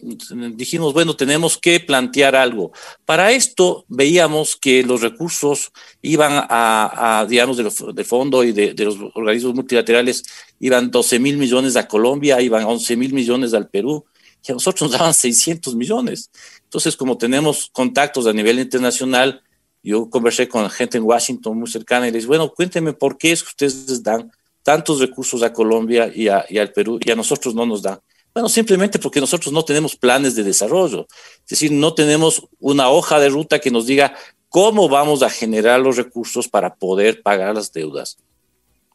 dijimos, 0.54 0.94
bueno, 0.94 1.16
tenemos 1.16 1.58
que 1.58 1.80
plantear 1.80 2.36
algo. 2.36 2.74
Para 3.06 3.32
esto 3.32 3.86
veíamos 3.88 4.58
que 4.58 4.84
los 4.84 5.02
recursos 5.02 5.72
iban 6.02 6.46
a, 6.50 7.26
digamos, 7.28 7.58
del 7.58 8.06
fondo 8.06 8.44
y 8.44 8.52
de, 8.52 8.76
los 8.84 8.98
organismos 9.16 9.56
multilaterales, 9.56 10.24
iban 10.60 10.92
12 10.92 11.20
mil 11.20 11.38
millones 11.38 11.78
a 11.78 11.88
Colombia, 11.88 12.42
iban 12.42 12.66
11 12.66 12.98
mil 12.98 13.14
millones 13.14 13.54
al 13.54 13.70
Perú, 13.70 14.06
y 14.46 14.52
a 14.52 14.56
nosotros 14.56 14.92
nos 14.92 15.00
daban 15.00 15.14
600 15.14 15.74
millones. 15.76 16.30
Entonces, 16.66 16.98
como 16.98 17.18
tenemos 17.18 17.70
contactos 17.72 18.28
a 18.28 18.34
nivel 18.34 18.60
internacional, 18.60 19.42
yo 19.84 20.10
conversé 20.10 20.48
con 20.48 20.70
gente 20.70 20.98
en 20.98 21.04
Washington 21.04 21.60
muy 21.60 21.70
cercana 21.70 22.08
y 22.08 22.12
les 22.12 22.24
dije, 22.24 22.28
bueno, 22.28 22.54
cuéntenme 22.54 22.94
por 22.94 23.18
qué 23.18 23.34
es 23.34 23.44
que 23.44 23.50
ustedes 23.50 24.02
dan 24.02 24.32
tantos 24.64 25.00
recursos 25.00 25.44
a 25.44 25.52
Colombia 25.52 26.10
y, 26.14 26.24
y 26.24 26.58
al 26.58 26.72
Perú 26.72 27.00
y 27.04 27.12
a 27.12 27.16
nosotros 27.16 27.54
no 27.54 27.66
nos 27.66 27.82
dan. 27.82 28.00
Bueno, 28.34 28.50
simplemente 28.50 28.98
porque 28.98 29.20
nosotros 29.20 29.54
no 29.54 29.64
tenemos 29.64 29.96
planes 29.96 30.36
de 30.36 30.44
desarrollo, 30.44 31.06
es 31.44 31.50
decir, 31.50 31.72
no 31.72 31.94
tenemos 31.94 32.48
una 32.60 32.90
hoja 32.90 33.20
de 33.20 33.30
ruta 33.30 33.60
que 33.60 33.70
nos 33.70 33.86
diga 33.86 34.16
cómo 34.50 34.90
vamos 34.90 35.22
a 35.22 35.30
generar 35.30 35.80
los 35.80 35.98
recursos 35.98 36.48
para 36.48 36.74
poder 36.74 37.22
pagar 37.22 37.54
las 37.54 37.72
deudas 37.72 38.18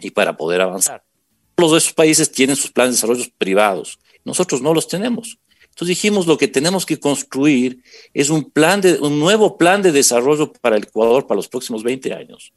y 0.01 0.11
para 0.11 0.37
poder 0.37 0.61
avanzar. 0.61 1.05
Todos 1.55 1.85
esos 1.85 1.93
países 1.93 2.33
tienen 2.33 2.57
sus 2.57 2.73
planes 2.73 2.93
de 2.93 2.97
desarrollo 2.97 3.25
privados, 3.39 3.99
nosotros 4.25 4.61
no 4.61 4.75
los 4.75 4.89
tenemos. 4.89 5.39
Entonces 5.79 5.97
dijimos 5.97 6.27
lo 6.27 6.37
que 6.37 6.49
tenemos 6.49 6.85
que 6.85 6.99
construir 6.99 7.85
es 8.13 8.31
un 8.31 8.51
plan 8.51 8.81
de 8.81 8.95
un 8.95 9.21
nuevo 9.21 9.57
plan 9.57 9.81
de 9.81 9.93
desarrollo 9.93 10.53
para 10.55 10.77
el 10.77 10.83
Ecuador 10.83 11.29
para 11.29 11.37
los 11.37 11.47
próximos 11.47 11.85
20 11.85 12.13
años. 12.15 12.53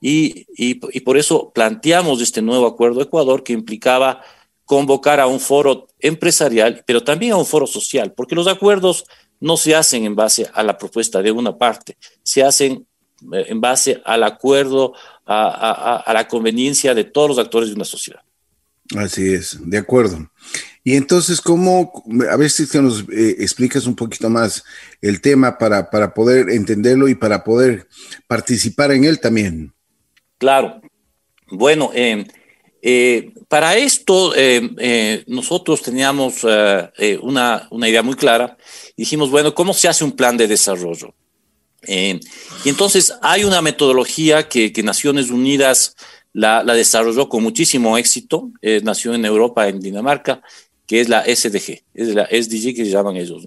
Y, 0.00 0.46
y, 0.54 1.00
por 1.00 1.18
eso 1.18 1.50
planteamos 1.52 2.22
este 2.22 2.40
nuevo 2.40 2.68
acuerdo 2.68 2.98
de 2.98 3.06
Ecuador 3.06 3.42
que 3.42 3.52
implicaba 3.52 4.22
convocar 4.64 5.18
a 5.18 5.26
un 5.26 5.40
foro 5.40 5.88
empresarial, 5.98 6.84
pero 6.86 7.02
también 7.02 7.32
a 7.32 7.36
un 7.36 7.46
foro 7.46 7.66
social, 7.66 8.12
porque 8.12 8.36
los 8.36 8.46
acuerdos 8.46 9.06
no 9.40 9.56
se 9.56 9.74
hacen 9.74 10.04
en 10.04 10.14
base 10.14 10.48
a 10.54 10.62
la 10.62 10.78
propuesta 10.78 11.20
de 11.20 11.32
una 11.32 11.58
parte, 11.58 11.96
se 12.22 12.44
hacen 12.44 12.86
eh, 13.32 13.46
en 13.48 13.60
base 13.60 14.00
al 14.04 14.22
acuerdo, 14.22 14.92
a, 15.26 16.12
la 16.14 16.28
conveniencia 16.28 16.94
de 16.94 17.02
todos 17.02 17.30
los 17.30 17.38
actores 17.38 17.70
de 17.70 17.74
una 17.74 17.84
sociedad. 17.84 18.20
Así 18.96 19.34
es, 19.34 19.58
de 19.60 19.78
acuerdo. 19.78 20.30
Y 20.84 20.96
entonces, 20.96 21.40
¿cómo, 21.40 22.04
a 22.28 22.36
ver 22.36 22.50
si 22.50 22.66
nos 22.80 23.02
eh, 23.02 23.36
explicas 23.38 23.86
un 23.86 23.94
poquito 23.94 24.28
más 24.28 24.64
el 25.00 25.20
tema 25.20 25.56
para, 25.56 25.88
para 25.88 26.12
poder 26.12 26.50
entenderlo 26.50 27.08
y 27.08 27.14
para 27.14 27.44
poder 27.44 27.86
participar 28.26 28.90
en 28.90 29.04
él 29.04 29.20
también? 29.20 29.72
Claro. 30.38 30.80
Bueno, 31.48 31.90
eh, 31.94 32.26
eh, 32.80 33.30
para 33.46 33.76
esto, 33.76 34.32
nosotros 35.28 35.82
teníamos 35.82 36.42
una, 36.42 37.68
una, 37.70 37.88
idea 37.88 38.02
muy 38.02 38.14
clara. 38.14 38.56
Dijimos, 38.96 39.30
bueno, 39.30 39.54
¿cómo 39.54 39.72
se 39.74 39.86
hace 39.86 40.02
un 40.02 40.12
plan 40.12 40.36
de 40.36 40.48
desarrollo? 40.48 41.14
y 41.84 42.68
entonces 42.68 43.12
hay 43.22 43.42
una 43.42 43.60
metodología 43.60 44.48
que, 44.48 44.72
Naciones 44.84 45.30
Unidas 45.30 45.96
la, 46.32 46.62
desarrolló 46.64 47.28
con 47.28 47.42
muchísimo 47.42 47.98
éxito, 47.98 48.50
nació 48.82 49.14
en 49.14 49.24
Europa, 49.24 49.68
en 49.68 49.80
Dinamarca, 49.80 50.42
que 50.92 51.00
es 51.00 51.08
la 51.08 51.24
SDG, 51.24 51.84
es 51.94 52.08
la 52.08 52.26
SDG 52.26 52.74
que 52.76 52.84
llaman 52.84 53.16
ellos. 53.16 53.44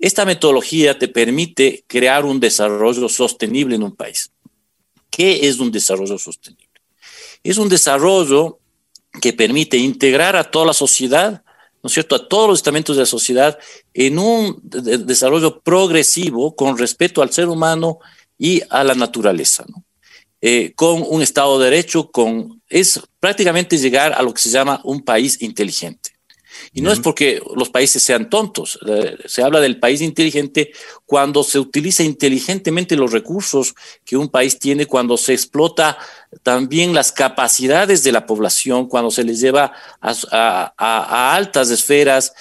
Esta 0.00 0.24
metodología 0.24 0.98
te 0.98 1.06
permite 1.06 1.84
crear 1.86 2.24
un 2.24 2.40
desarrollo 2.40 3.08
sostenible 3.08 3.76
en 3.76 3.84
un 3.84 3.94
país. 3.94 4.32
¿Qué 5.08 5.46
es 5.46 5.60
un 5.60 5.70
desarrollo 5.70 6.18
sostenible? 6.18 6.80
Es 7.44 7.56
un 7.58 7.68
desarrollo 7.68 8.58
que 9.20 9.32
permite 9.32 9.76
integrar 9.76 10.34
a 10.34 10.42
toda 10.42 10.66
la 10.66 10.72
sociedad, 10.72 11.44
¿no 11.84 11.86
es 11.86 11.92
cierto?, 11.92 12.16
a 12.16 12.28
todos 12.28 12.48
los 12.48 12.58
estamentos 12.58 12.96
de 12.96 13.02
la 13.02 13.06
sociedad 13.06 13.56
en 13.94 14.18
un 14.18 14.60
desarrollo 14.64 15.60
progresivo 15.60 16.56
con 16.56 16.76
respeto 16.76 17.22
al 17.22 17.30
ser 17.30 17.46
humano 17.46 18.00
y 18.36 18.60
a 18.70 18.82
la 18.82 18.96
naturaleza, 18.96 19.64
¿no? 19.68 19.84
Eh, 20.40 20.72
con 20.74 21.04
un 21.08 21.22
Estado 21.22 21.60
de 21.60 21.66
Derecho, 21.66 22.10
con, 22.10 22.60
es 22.68 22.98
prácticamente 23.20 23.78
llegar 23.78 24.14
a 24.14 24.22
lo 24.24 24.34
que 24.34 24.42
se 24.42 24.50
llama 24.50 24.80
un 24.82 25.02
país 25.02 25.40
inteligente. 25.40 26.11
Y 26.72 26.80
no 26.80 26.92
es 26.92 27.00
porque 27.00 27.42
los 27.56 27.70
países 27.70 28.02
sean 28.02 28.30
tontos, 28.30 28.78
se 29.26 29.42
habla 29.42 29.60
del 29.60 29.78
país 29.78 30.00
inteligente 30.00 30.72
cuando 31.06 31.42
se 31.44 31.58
utiliza 31.58 32.02
inteligentemente 32.02 32.96
los 32.96 33.12
recursos 33.12 33.74
que 34.04 34.16
un 34.16 34.28
país 34.28 34.58
tiene, 34.58 34.86
cuando 34.86 35.16
se 35.16 35.32
explota 35.32 35.98
también 36.42 36.94
las 36.94 37.12
capacidades 37.12 38.02
de 38.04 38.12
la 38.12 38.26
población, 38.26 38.86
cuando 38.86 39.10
se 39.10 39.24
les 39.24 39.40
lleva 39.40 39.72
a, 40.00 41.34
altas 41.34 41.70
esferas 41.70 42.32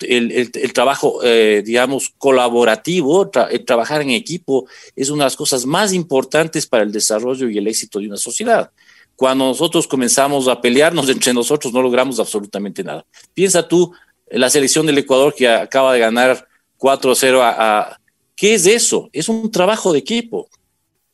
el, 0.00 0.72
trabajo, 0.72 1.20
eh, 1.22 1.62
digamos, 1.64 2.12
colaborativo, 2.18 3.30
el 3.50 3.64
trabajar 3.64 4.02
en 4.02 4.10
equipo 4.10 4.66
es 4.94 5.10
una 5.10 5.24
de 5.24 5.26
las 5.26 5.36
cosas 5.36 5.64
más 5.64 5.92
importantes 5.92 6.66
para 6.66 6.82
el 6.82 6.92
desarrollo 6.92 7.48
y 7.48 7.58
el 7.58 7.66
éxito 7.66 7.98
de 7.98 8.08
una 8.08 8.18
sociedad. 8.18 8.70
Cuando 9.16 9.46
nosotros 9.46 9.88
comenzamos 9.88 10.46
a 10.46 10.60
pelearnos 10.60 11.08
entre 11.08 11.32
nosotros, 11.32 11.72
no 11.72 11.82
logramos 11.82 12.20
absolutamente 12.20 12.84
nada. 12.84 13.04
Piensa 13.34 13.66
tú 13.66 13.92
la 14.30 14.50
selección 14.50 14.86
del 14.86 14.98
Ecuador 14.98 15.34
que 15.34 15.48
acaba 15.48 15.92
de 15.94 16.00
ganar 16.00 16.46
4-0 16.78 17.40
a, 17.42 17.98
¿Qué 18.36 18.54
es 18.54 18.66
eso? 18.66 19.08
Es 19.12 19.28
un 19.30 19.50
trabajo 19.50 19.92
de 19.92 19.98
equipo. 19.98 20.48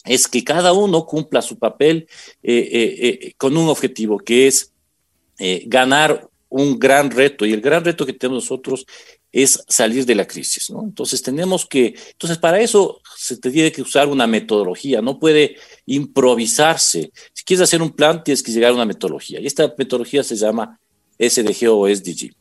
Es 0.05 0.27
que 0.27 0.43
cada 0.43 0.73
uno 0.73 1.07
cumpla 1.07 1.41
su 1.41 1.57
papel 1.57 2.09
eh, 2.43 2.69
eh, 2.73 3.19
eh, 3.23 3.33
con 3.37 3.57
un 3.57 3.69
objetivo, 3.69 4.19
que 4.19 4.49
es 4.49 4.73
ganar 5.67 6.29
un 6.49 6.79
gran 6.79 7.11
reto. 7.11 7.47
Y 7.47 7.53
el 7.53 7.61
gran 7.61 7.85
reto 7.85 8.05
que 8.05 8.12
tenemos 8.12 8.45
nosotros 8.45 8.85
es 9.33 9.65
salir 9.69 10.05
de 10.05 10.15
la 10.15 10.27
crisis, 10.27 10.71
¿no? 10.71 10.83
Entonces 10.83 11.23
tenemos 11.23 11.65
que, 11.67 11.95
entonces 12.11 12.38
para 12.38 12.61
eso 12.61 13.01
se 13.23 13.37
tiene 13.37 13.71
que 13.71 13.83
usar 13.83 14.09
una 14.09 14.27
metodología, 14.27 15.01
no 15.01 15.21
puede 15.21 15.57
improvisarse. 15.87 17.13
Si 17.33 17.45
quieres 17.45 17.63
hacer 17.63 17.81
un 17.81 17.91
plan, 17.91 18.25
tienes 18.25 18.43
que 18.43 18.51
llegar 18.51 18.73
a 18.73 18.75
una 18.75 18.85
metodología. 18.85 19.41
Y 19.41 19.47
esta 19.47 19.73
metodología 19.79 20.25
se 20.25 20.35
llama 20.35 20.81
SDG 21.19 21.69
o 21.69 21.89
SDG. 21.89 22.35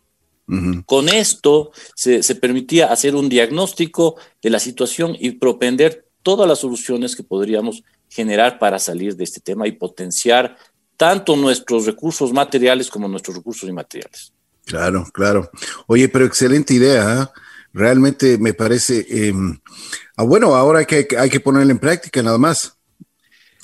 Con 0.85 1.07
esto 1.07 1.71
se, 1.95 2.23
se, 2.23 2.35
permitía 2.35 2.91
hacer 2.91 3.15
un 3.15 3.29
diagnóstico 3.29 4.17
de 4.41 4.49
la 4.49 4.59
situación 4.59 5.15
y 5.17 5.31
propender 5.31 6.07
todas 6.23 6.45
las 6.45 6.59
soluciones 6.59 7.15
que 7.15 7.23
podríamos 7.23 7.83
generar 8.09 8.59
para 8.59 8.77
salir 8.77 9.15
de 9.15 9.23
este 9.23 9.39
tema 9.39 9.65
y 9.65 9.71
potenciar 9.71 10.57
tanto 10.97 11.37
nuestros 11.37 11.85
recursos 11.85 12.33
materiales 12.33 12.89
como 12.89 13.07
nuestros 13.07 13.37
recursos 13.37 13.69
inmateriales. 13.69 14.33
Claro, 14.65 15.05
claro. 15.13 15.49
Oye, 15.87 16.09
pero 16.09 16.25
excelente 16.25 16.73
idea. 16.73 17.21
¿eh? 17.21 17.41
Realmente 17.73 18.37
me 18.37 18.53
parece. 18.53 19.05
Em, 19.09 19.59
ah, 20.17 20.23
bueno, 20.23 20.55
ahora 20.55 20.79
hay 20.79 20.85
que, 20.85 21.07
hay 21.17 21.29
que 21.29 21.39
ponerla 21.39 21.71
en 21.71 21.79
práctica 21.79 22.21
nada 22.21 22.37
más. 22.37 22.75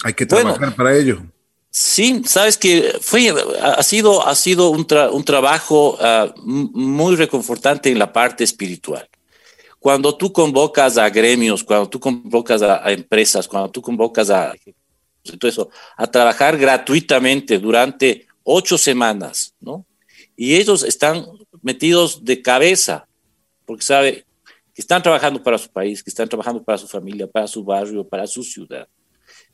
Hay 0.04 0.14
que 0.14 0.26
trabajar 0.26 0.76
para 0.76 0.96
ello. 0.96 1.22
Sí, 1.70 2.22
sabes 2.26 2.58
que 2.58 2.98
fue, 3.02 3.34
ha 3.62 3.84
sido, 3.84 4.26
ha 4.26 4.34
sido 4.36 4.70
un, 4.70 4.88
un 5.12 5.24
trabajo 5.24 5.98
ah, 6.00 6.34
muy 6.44 7.16
reconfortante 7.16 7.92
en 7.92 8.00
la 8.00 8.12
parte 8.12 8.44
espiritual. 8.44 9.08
Cuando 9.80 10.16
tú 10.16 10.34
convocas 10.34 10.98
a 10.98 11.10
gremios, 11.10 11.64
cuando 11.64 11.88
tú 11.88 12.00
convocas 12.00 12.62
a, 12.62 12.86
a 12.86 12.92
empresas, 12.92 13.48
cuando 13.48 13.70
tú 13.70 13.82
convocas 13.82 14.30
a 14.30 14.54
todo 15.40 15.50
eso, 15.50 15.70
a 15.98 16.08
trabajar 16.08 16.58
gratuitamente 16.58 17.60
durante 17.60 18.26
ocho 18.44 18.78
semanas, 18.78 19.54
¿no? 19.60 19.86
y 20.38 20.56
ellos 20.56 20.84
están 20.84 21.26
metidos 21.64 22.24
de 22.24 22.42
cabeza, 22.44 23.08
porque 23.68 23.84
sabe 23.84 24.26
que 24.74 24.82
están 24.82 25.04
trabajando 25.04 25.44
para 25.44 25.60
su 25.60 25.70
país, 25.70 26.02
que 26.02 26.10
están 26.10 26.28
trabajando 26.28 26.64
para 26.64 26.80
su 26.80 26.88
familia, 26.88 27.28
para 27.28 27.48
su 27.48 27.64
barrio, 27.64 28.08
para 28.08 28.26
su 28.26 28.42
ciudad. 28.42 28.88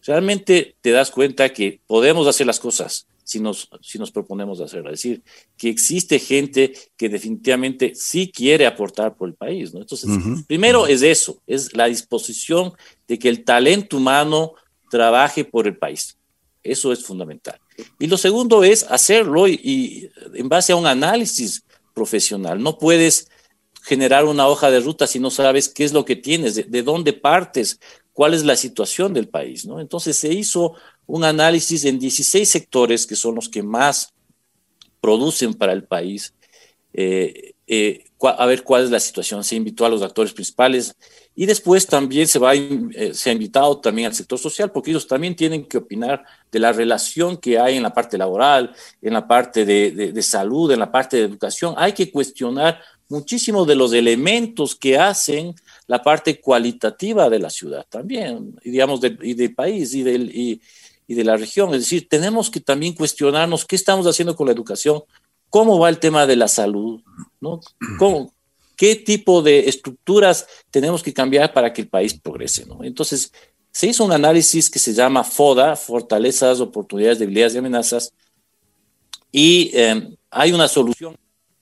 Realmente 0.05 0.75
te 0.79 0.91
das 0.91 1.11
cuenta 1.11 1.51
que 1.51 1.81
podemos 1.87 2.27
hacer 2.27 2.45
las 2.45 2.59
cosas 2.59 3.07
si 3.23 3.39
nos, 3.39 3.69
si 3.81 3.97
nos 3.97 4.11
proponemos 4.11 4.59
hacerlo. 4.59 4.89
Es 4.89 4.99
decir, 4.99 5.23
que 5.57 5.69
existe 5.69 6.19
gente 6.19 6.73
que 6.97 7.09
definitivamente 7.09 7.93
sí 7.95 8.31
quiere 8.31 8.65
aportar 8.65 9.15
por 9.15 9.29
el 9.29 9.35
país. 9.35 9.73
¿no? 9.73 9.81
Entonces, 9.81 10.09
primero 10.45 10.87
es 10.87 11.01
eso, 11.01 11.41
es 11.47 11.75
la 11.75 11.85
disposición 11.87 12.73
de 13.07 13.17
que 13.17 13.29
el 13.29 13.43
talento 13.43 13.97
humano 13.97 14.53
trabaje 14.89 15.43
por 15.45 15.67
el 15.67 15.77
país. 15.77 16.17
Eso 16.61 16.93
es 16.93 17.03
fundamental. 17.03 17.59
Y 17.99 18.07
lo 18.07 18.17
segundo 18.17 18.63
es 18.63 18.83
hacerlo 18.83 19.47
y, 19.47 20.09
en 20.33 20.47
base 20.47 20.73
a 20.73 20.75
un 20.75 20.85
análisis 20.85 21.63
profesional. 21.93 22.61
No 22.61 22.77
puedes 22.77 23.29
generar 23.83 24.25
una 24.25 24.47
hoja 24.47 24.71
de 24.71 24.79
ruta 24.79 25.07
si 25.07 25.19
no 25.19 25.29
sabes 25.29 25.67
qué 25.67 25.83
es 25.83 25.91
lo 25.91 26.05
que 26.05 26.15
tienes, 26.15 26.55
de, 26.55 26.83
dónde 26.83 27.11
partes, 27.11 27.79
cuál 28.13 28.33
es 28.33 28.45
la 28.45 28.55
situación 28.55 29.13
del 29.13 29.27
país, 29.27 29.65
¿no? 29.65 29.79
Entonces 29.79 30.17
se 30.17 30.33
hizo 30.33 30.75
un 31.05 31.25
análisis 31.25 31.83
en 31.83 31.99
16 31.99 32.47
sectores 32.47 33.05
que 33.05 33.17
son 33.17 33.35
los 33.35 33.49
que 33.49 33.61
más 33.61 34.13
producen 35.01 35.53
para 35.53 35.73
el 35.73 35.83
país, 35.83 36.33
eh, 36.93 37.53
eh, 37.67 38.05
a 38.21 38.45
ver 38.45 38.63
cuál 38.63 38.85
es 38.85 38.89
la 38.89 39.01
situación. 39.01 39.43
Se 39.43 39.55
invitó 39.55 39.85
a 39.85 39.89
los 39.89 40.01
actores 40.01 40.31
principales 40.31 40.95
y 41.35 41.45
después 41.45 41.85
también 41.85 42.25
se, 42.27 42.39
va, 42.39 42.55
eh, 42.55 43.11
se 43.13 43.29
ha 43.29 43.33
invitado 43.33 43.81
también 43.81 44.07
al 44.07 44.15
sector 44.15 44.39
social 44.39 44.71
porque 44.71 44.91
ellos 44.91 45.07
también 45.07 45.35
tienen 45.35 45.65
que 45.65 45.77
opinar 45.77 46.23
de 46.51 46.59
la 46.59 46.71
relación 46.71 47.35
que 47.35 47.59
hay 47.59 47.75
en 47.75 47.83
la 47.83 47.93
parte 47.93 48.17
laboral, 48.17 48.73
en 49.01 49.13
la 49.13 49.27
parte 49.27 49.65
de, 49.65 49.91
de, 49.91 50.21
salud, 50.21 50.71
en 50.71 50.79
la 50.79 50.91
parte 50.91 51.17
de 51.17 51.23
educación. 51.23 51.73
Hay 51.77 51.91
que 51.91 52.11
cuestionar 52.11 52.79
muchísimos 53.09 53.67
de 53.67 53.75
los 53.75 53.93
elementos 53.93 54.75
que 54.75 54.97
hacen 54.97 55.55
la 55.87 56.01
parte 56.01 56.39
cualitativa 56.39 57.29
de 57.29 57.39
la 57.39 57.49
ciudad 57.49 57.85
también, 57.89 58.55
y 58.63 58.71
digamos, 58.71 59.01
y 59.21 59.33
del 59.33 59.53
país 59.53 59.93
y, 59.93 60.03
del, 60.03 60.31
y, 60.33 60.61
de 61.07 61.23
la 61.23 61.37
región. 61.37 61.73
Es 61.73 61.81
decir, 61.81 62.07
tenemos 62.09 62.49
que 62.49 62.59
también 62.59 62.93
cuestionarnos 62.93 63.65
qué 63.65 63.75
estamos 63.75 64.07
haciendo 64.07 64.35
con 64.35 64.47
la 64.47 64.53
educación, 64.53 65.03
cómo 65.49 65.77
va 65.77 65.89
el 65.89 65.99
tema 65.99 66.25
de 66.25 66.35
la 66.35 66.47
salud, 66.47 67.01
¿no? 67.39 67.59
¿Cómo, 67.99 68.33
¿Qué 68.75 68.95
tipo 68.95 69.41
de 69.41 69.69
estructuras 69.69 70.47
tenemos 70.71 71.03
que 71.03 71.13
cambiar 71.13 71.53
para 71.53 71.71
que 71.71 71.83
el 71.83 71.87
país 71.87 72.15
progrese? 72.15 72.65
Entonces, 72.81 73.31
se 73.71 73.87
hizo 73.87 74.03
un 74.03 74.11
análisis 74.11 74.69
que 74.69 74.79
se 74.79 74.93
llama 74.93 75.23
FODA, 75.23 75.75
Fortalezas, 75.75 76.59
Oportunidades, 76.59 77.19
Debilidades 77.19 77.55
y 77.55 77.57
Amenazas, 77.57 78.13
y 79.31 79.71
em, 79.73 80.15
hay 80.29 80.51
una 80.51 80.67
solución 80.67 81.17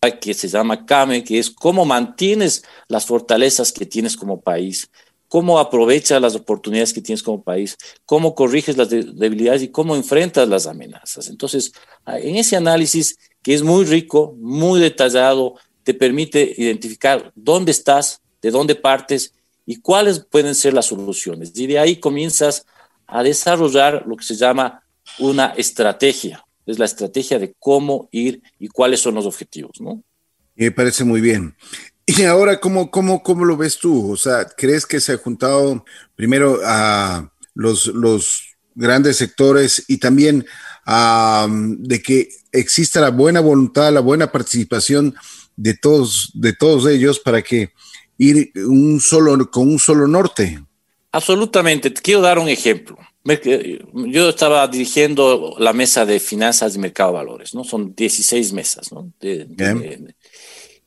que 0.09 0.33
se 0.33 0.47
llama 0.47 0.83
CAME, 0.83 1.23
que 1.23 1.37
es 1.37 1.51
cómo 1.51 1.85
mantienes 1.85 2.63
las 2.87 3.05
fortalezas 3.05 3.71
que 3.71 3.85
tienes 3.85 4.17
como 4.17 4.41
país, 4.41 4.89
cómo 5.27 5.59
aprovechas 5.59 6.19
las 6.19 6.33
oportunidades 6.33 6.91
que 6.91 7.03
tienes 7.03 7.21
como 7.21 7.43
país, 7.43 7.77
cómo 8.07 8.33
corriges 8.33 8.77
las 8.77 8.89
debilidades 8.89 9.61
y 9.61 9.67
cómo 9.67 9.95
enfrentas 9.95 10.49
las 10.49 10.65
amenazas. 10.65 11.27
Entonces, 11.27 11.73
en 12.07 12.35
ese 12.35 12.55
análisis 12.55 13.19
que 13.43 13.53
es 13.53 13.61
muy 13.61 13.85
rico, 13.85 14.35
muy 14.39 14.79
detallado, 14.79 15.53
te 15.83 15.93
permite 15.93 16.51
identificar 16.57 17.31
dónde 17.35 17.71
estás, 17.71 18.21
de 18.41 18.49
dónde 18.49 18.73
partes 18.73 19.35
y 19.67 19.81
cuáles 19.81 20.25
pueden 20.25 20.55
ser 20.55 20.73
las 20.73 20.87
soluciones. 20.87 21.51
Y 21.55 21.67
de 21.67 21.77
ahí 21.77 21.97
comienzas 21.97 22.65
a 23.05 23.21
desarrollar 23.21 24.03
lo 24.07 24.15
que 24.15 24.25
se 24.25 24.35
llama 24.35 24.83
una 25.19 25.53
estrategia. 25.57 26.43
Es 26.65 26.79
la 26.79 26.85
estrategia 26.85 27.39
de 27.39 27.53
cómo 27.59 28.07
ir 28.11 28.41
y 28.59 28.67
cuáles 28.67 28.99
son 28.99 29.15
los 29.15 29.25
objetivos, 29.25 29.79
¿no? 29.79 30.03
Me 30.55 30.71
parece 30.71 31.03
muy 31.03 31.21
bien. 31.21 31.55
Y 32.05 32.23
ahora, 32.23 32.59
¿cómo, 32.59 32.91
cómo, 32.91 33.23
cómo 33.23 33.45
lo 33.45 33.57
ves 33.57 33.77
tú? 33.77 34.11
O 34.11 34.17
sea, 34.17 34.45
¿crees 34.45 34.85
que 34.85 34.99
se 34.99 35.13
ha 35.13 35.17
juntado 35.17 35.85
primero 36.15 36.59
a 36.65 37.31
los, 37.53 37.87
los 37.87 38.55
grandes 38.75 39.17
sectores 39.17 39.85
y 39.87 39.97
también 39.97 40.45
de 40.85 42.01
que 42.01 42.29
exista 42.51 42.99
la 42.99 43.11
buena 43.11 43.39
voluntad, 43.39 43.93
la 43.93 44.01
buena 44.01 44.31
participación 44.31 45.15
de 45.55 45.75
todos, 45.75 46.31
de 46.33 46.53
todos 46.53 46.87
ellos 46.87 47.19
para 47.19 47.41
que 47.41 47.71
ir 48.17 48.51
un 48.55 48.99
solo, 48.99 49.49
con 49.49 49.69
un 49.69 49.79
solo 49.79 50.07
norte. 50.07 50.63
Absolutamente. 51.11 51.93
quiero 51.93 52.21
dar 52.21 52.39
un 52.39 52.49
ejemplo. 52.49 52.97
Yo 53.23 54.29
estaba 54.29 54.67
dirigiendo 54.67 55.55
la 55.59 55.73
mesa 55.73 56.05
de 56.05 56.19
finanzas 56.19 56.75
y 56.75 56.79
mercado 56.79 57.11
de 57.11 57.17
valores, 57.17 57.53
¿no? 57.53 57.63
Son 57.63 57.93
16 57.95 58.53
mesas, 58.53 58.91
¿no? 58.91 59.11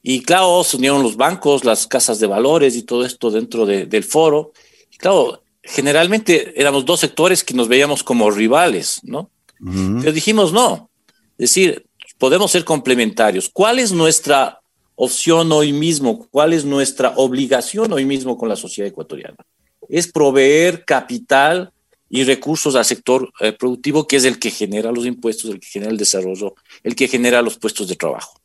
y 0.06 0.20
claro, 0.20 0.62
se 0.64 0.76
unieron 0.76 1.02
los 1.02 1.16
bancos, 1.16 1.64
las 1.64 1.86
casas 1.86 2.20
de 2.20 2.26
valores 2.26 2.76
y 2.76 2.82
todo 2.82 3.06
esto 3.06 3.30
dentro 3.30 3.64
del 3.64 4.04
foro. 4.04 4.52
Y 4.92 4.98
claro, 4.98 5.42
generalmente 5.62 6.60
éramos 6.60 6.84
dos 6.84 7.00
sectores 7.00 7.42
que 7.42 7.54
nos 7.54 7.68
veíamos 7.68 8.02
como 8.02 8.30
rivales, 8.30 9.00
¿no? 9.02 9.30
Pero 9.58 10.12
dijimos 10.12 10.52
no. 10.52 10.90
Es 11.38 11.50
decir, 11.50 11.86
podemos 12.18 12.50
ser 12.50 12.64
complementarios. 12.64 13.48
¿Cuál 13.48 13.78
es 13.78 13.92
nuestra 13.92 14.60
opción 14.94 15.50
hoy 15.52 15.72
mismo? 15.72 16.26
¿Cuál 16.30 16.52
es 16.52 16.64
nuestra 16.64 17.14
obligación 17.16 17.92
hoy 17.92 18.04
mismo 18.04 18.36
con 18.36 18.48
la 18.48 18.56
sociedad 18.56 18.90
ecuatoriana? 18.90 19.36
Es 19.88 20.10
proveer 20.10 20.84
capital 20.84 21.72
y 22.14 22.22
recursos 22.22 22.76
al 22.76 22.84
sector 22.84 23.32
eh, 23.40 23.50
productivo, 23.50 24.06
que 24.06 24.14
es 24.14 24.24
el 24.24 24.38
que 24.38 24.52
genera 24.52 24.92
los 24.92 25.04
impuestos, 25.04 25.50
el 25.50 25.58
que 25.58 25.66
genera 25.66 25.90
el 25.90 25.98
desarrollo, 25.98 26.54
el 26.84 26.94
que 26.94 27.08
genera 27.08 27.42
los 27.42 27.58
puestos 27.58 27.88
de 27.88 27.96
trabajo. 27.96 28.40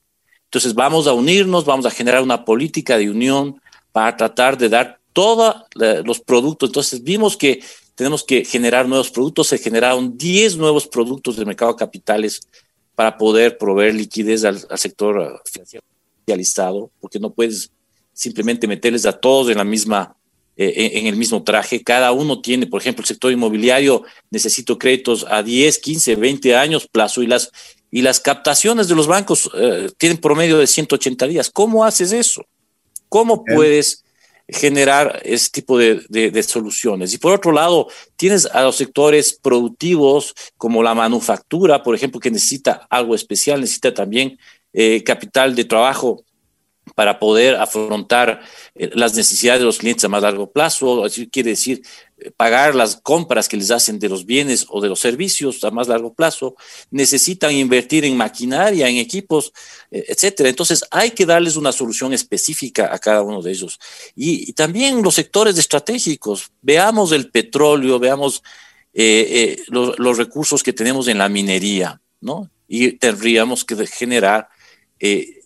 Entonces 0.45 0.73
vamos 0.73 1.05
a 1.05 1.13
unirnos, 1.13 1.65
vamos 1.65 1.85
a 1.85 1.91
generar 1.91 2.23
una 2.23 2.43
política 2.45 2.97
de 2.97 3.11
unión 3.11 3.61
para 3.91 4.17
tratar 4.17 4.57
de 4.57 4.69
dar 4.69 4.99
todos 5.13 5.55
los 6.03 6.19
productos. 6.19 6.69
Entonces 6.69 7.03
vimos 7.03 7.37
que 7.37 7.63
tenemos 7.93 8.23
que 8.23 8.43
generar 8.43 8.87
nuevos 8.87 9.11
productos, 9.11 9.45
se 9.45 9.59
generaron 9.59 10.17
10 10.17 10.57
nuevos 10.57 10.87
productos 10.87 11.35
del 11.35 11.45
mercado 11.45 11.73
de 11.73 11.77
capitales 11.77 12.41
para 12.95 13.19
poder 13.19 13.59
proveer 13.59 13.93
liquidez 13.93 14.45
al, 14.45 14.65
sector 14.79 15.21
eh, 15.21 15.39
financiero 15.45 15.83
porque 16.99 17.19
no 17.19 17.29
puedes 17.29 17.69
simplemente 18.13 18.67
meterles 18.67 19.05
a 19.05 19.13
todos 19.13 19.51
en 19.51 19.59
la 19.59 19.63
misma 19.63 20.15
eh, 20.61 20.91
en 20.95 21.07
el 21.07 21.15
mismo 21.15 21.41
traje. 21.41 21.81
Cada 21.81 22.11
uno 22.11 22.41
tiene, 22.41 22.67
por 22.67 22.81
ejemplo, 22.81 23.01
el 23.01 23.07
sector 23.07 23.31
inmobiliario, 23.31 24.03
necesito 24.29 24.77
créditos 24.77 25.25
a 25.29 25.41
10, 25.41 25.79
15, 25.79 26.17
20 26.17 26.53
años 26.57 26.85
plazo 26.85 27.23
y 27.23 27.27
las, 27.27 27.49
y 27.89 28.01
las 28.01 28.19
captaciones 28.19 28.89
de 28.89 28.95
los 28.95 29.07
bancos 29.07 29.49
eh, 29.55 29.89
tienen 29.97 30.17
promedio 30.17 30.57
de 30.57 30.67
180 30.67 31.27
días. 31.27 31.49
¿Cómo 31.49 31.85
haces 31.85 32.11
eso? 32.11 32.45
¿Cómo 33.07 33.45
puedes 33.45 34.03
generar 34.49 35.21
ese 35.23 35.49
tipo 35.49 35.77
de, 35.77 36.43
soluciones. 36.43 37.13
Y 37.13 37.19
por 37.19 37.33
otro 37.33 37.53
lado, 37.53 37.87
tienes 38.17 38.45
a 38.47 38.63
los 38.63 38.75
sectores 38.75 39.33
productivos 39.33 40.33
como 40.57 40.83
la 40.83 40.93
manufactura, 40.93 41.83
por 41.83 41.95
ejemplo, 41.95 42.19
que 42.19 42.31
necesita 42.31 42.85
algo 42.89 43.15
especial, 43.15 43.61
necesita 43.61 43.93
también 43.93 44.37
eh, 44.73 45.03
capital 45.03 45.55
de 45.55 45.63
trabajo 45.63 46.23
para 46.95 47.19
poder 47.19 47.55
afrontar 47.55 48.41
eh, 48.75 48.89
las 48.93 49.13
necesidades 49.15 49.61
de 49.61 49.65
los 49.65 49.77
clientes 49.77 50.03
a 50.05 50.09
más 50.09 50.23
largo 50.23 50.51
plazo, 50.51 51.05
quiere 51.31 51.51
decir 51.51 51.81
eh, 52.17 52.31
pagar 52.35 52.75
las 52.75 52.95
compras 52.97 53.47
que 53.47 53.57
les 53.57 53.71
hacen 53.71 53.99
de 53.99 54.09
los 54.09 54.25
bienes 54.25 54.65
o 54.69 54.81
de 54.81 54.89
los 54.89 54.99
servicios 54.99 55.63
a 55.63 55.71
más 55.71 55.87
largo 55.87 56.13
plazo, 56.13 56.55
necesitan 56.91 57.53
invertir 57.53 58.05
en 58.05 58.17
maquinaria, 58.17 58.87
en 58.87 58.97
equipos, 58.97 59.53
eh, 59.91 60.05
etcétera. 60.07 60.49
Entonces 60.49 60.83
hay 60.91 61.11
que 61.11 61.25
darles 61.25 61.55
una 61.55 61.71
solución 61.71 62.13
específica 62.13 62.93
a 62.93 62.99
cada 62.99 63.21
uno 63.21 63.41
de 63.41 63.51
ellos. 63.51 63.79
Y, 64.15 64.53
también 64.53 65.01
los 65.01 65.15
sectores 65.15 65.57
estratégicos, 65.57 66.51
veamos 66.61 67.11
el 67.11 67.29
petróleo, 67.31 67.99
veamos 67.99 68.43
los, 69.67 69.97
los, 69.97 70.17
recursos 70.17 70.61
que 70.63 70.73
tenemos 70.73 71.07
en 71.07 71.19
la 71.19 71.29
minería, 71.29 72.01
¿no? 72.19 72.49
Y 72.67 72.93
tendríamos 72.93 73.63
que 73.63 73.87
generar 73.87 74.49
eh, 74.99 75.38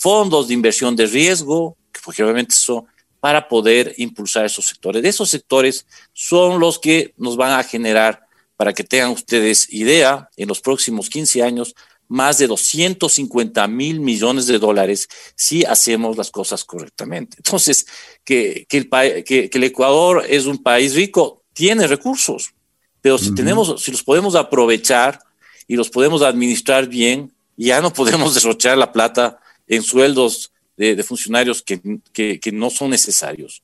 fondos 0.00 0.48
de 0.48 0.54
inversión 0.54 0.94
de 0.96 1.06
riesgo, 1.06 1.76
que 2.14 2.22
obviamente 2.22 2.54
son 2.54 2.86
para 3.20 3.48
poder 3.48 3.94
impulsar 3.96 4.44
esos 4.44 4.66
sectores. 4.66 5.04
Esos 5.04 5.30
sectores 5.30 5.86
son 6.12 6.60
los 6.60 6.78
que 6.78 7.12
nos 7.16 7.36
van 7.36 7.58
a 7.58 7.64
generar, 7.64 8.22
para 8.56 8.72
que 8.72 8.84
tengan 8.84 9.10
ustedes 9.10 9.72
idea, 9.72 10.30
en 10.36 10.48
los 10.48 10.60
próximos 10.60 11.10
15 11.10 11.42
años, 11.42 11.74
más 12.08 12.38
de 12.38 12.46
250 12.46 13.66
mil 13.66 14.00
millones 14.00 14.46
de 14.46 14.58
dólares 14.58 15.08
si 15.34 15.64
hacemos 15.64 16.16
las 16.16 16.30
cosas 16.30 16.64
correctamente. 16.64 17.36
Entonces, 17.38 17.86
que, 18.24 18.64
que, 18.68 18.76
el, 18.78 19.24
que, 19.24 19.50
el 19.52 19.64
Ecuador 19.64 20.24
es 20.28 20.46
un 20.46 20.62
país 20.62 20.94
rico, 20.94 21.42
tiene 21.52 21.86
recursos, 21.86 22.52
pero 23.00 23.18
si 23.18 23.34
tenemos, 23.34 23.82
si 23.82 23.90
los 23.90 24.02
podemos 24.02 24.34
aprovechar 24.34 25.20
y 25.66 25.76
los 25.76 25.90
podemos 25.90 26.22
administrar 26.22 26.86
bien, 26.86 27.32
ya 27.56 27.80
no 27.80 27.92
podemos 27.92 28.34
derrochar 28.40 28.78
la 28.78 28.92
plata 28.92 29.40
en 29.66 29.82
sueldos 29.82 30.52
de, 30.76 31.02
funcionarios 31.02 31.62
que, 31.62 31.80
que, 32.12 32.52
no 32.52 32.70
son 32.70 32.90
necesarios, 32.90 33.62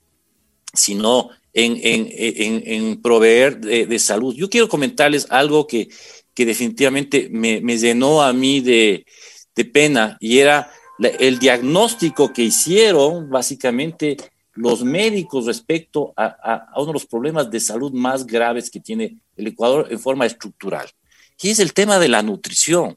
sino 0.72 1.30
en, 1.52 1.78
en, 1.82 2.62
en, 2.64 3.02
proveer 3.02 3.60
de, 3.60 3.98
salud. 3.98 4.34
Yo 4.34 4.48
quiero 4.48 4.68
comentarles 4.68 5.26
algo 5.30 5.66
que, 5.66 5.88
que 6.34 6.46
definitivamente 6.46 7.28
me, 7.30 7.60
me, 7.60 7.76
llenó 7.76 8.22
a 8.22 8.32
mí 8.32 8.60
de, 8.60 9.04
de 9.54 9.64
pena 9.64 10.16
y 10.20 10.38
era 10.38 10.70
el 10.98 11.38
diagnóstico 11.38 12.32
que 12.32 12.42
hicieron 12.42 13.28
básicamente 13.28 14.16
los 14.54 14.84
médicos 14.84 15.46
respecto 15.46 16.12
a, 16.16 16.26
a, 16.26 16.80
uno 16.80 16.88
de 16.88 16.92
los 16.92 17.06
problemas 17.06 17.50
de 17.50 17.60
salud 17.60 17.92
más 17.92 18.26
graves 18.26 18.70
que 18.70 18.80
tiene 18.80 19.16
el 19.36 19.46
Ecuador 19.46 19.88
en 19.90 19.98
forma 19.98 20.26
estructural, 20.26 20.88
que 21.38 21.50
es 21.50 21.58
el 21.58 21.72
tema 21.72 21.98
de 21.98 22.08
la 22.08 22.22
nutrición. 22.22 22.96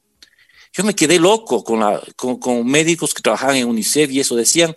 Yo 0.75 0.83
me 0.83 0.93
quedé 0.93 1.19
loco 1.19 1.63
con, 1.63 2.37
con, 2.37 2.67
médicos 2.67 3.13
que 3.13 3.21
trabajaban 3.21 3.55
en 3.55 3.69
UNICEF 3.69 4.11
y 4.11 4.19
eso 4.19 4.35
decían 4.35 4.75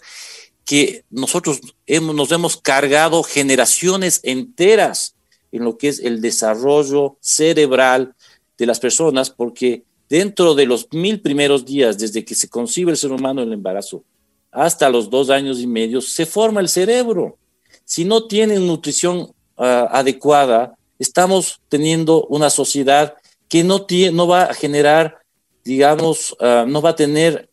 que 0.65 1.05
nosotros 1.11 1.61
hemos, 1.87 2.15
nos 2.15 2.31
hemos 2.31 2.57
cargado 2.57 3.25
generaciones 3.25 4.21
enteras 4.23 5.17
en 5.51 5.65
lo 5.65 5.77
que 5.77 5.89
es 5.89 5.99
el 5.99 6.21
desarrollo 6.21 7.17
cerebral 7.21 8.15
de 8.57 8.67
las 8.67 8.79
personas, 8.79 9.31
porque 9.31 9.83
dentro 10.09 10.55
de 10.55 10.67
los 10.67 10.87
mil 10.93 11.21
primeros 11.21 11.65
días, 11.65 11.99
desde 11.99 12.25
que 12.25 12.37
se 12.37 12.49
concibe 12.49 12.93
el 12.93 12.97
ser 12.97 13.11
humano 13.11 13.43
en 13.43 13.49
el 13.49 13.55
embarazo, 13.55 14.05
hasta 14.53 14.89
los 14.91 15.11
dos 15.11 15.31
años 15.31 15.59
y 15.59 15.67
medio, 15.67 16.01
se 16.01 16.27
forma 16.27 16.61
el 16.61 16.69
cerebro. 16.69 17.39
Si 17.85 18.05
no 18.05 18.29
tienen 18.29 18.69
nutrición 18.69 19.33
ah, 19.57 19.89
adecuada, 19.91 20.77
estamos 21.01 21.61
teniendo 21.69 22.25
una 22.27 22.51
sociedad 22.51 23.15
que 23.49 23.65
no, 23.65 23.83
tiene, 23.83 24.13
no 24.13 24.29
va 24.29 24.45
a 24.45 24.55
generar 24.55 25.19
digamos, 25.69 26.35
ah, 26.41 26.65
no 26.67 26.81
va 26.81 26.91
a 26.91 26.97
tener 26.97 27.51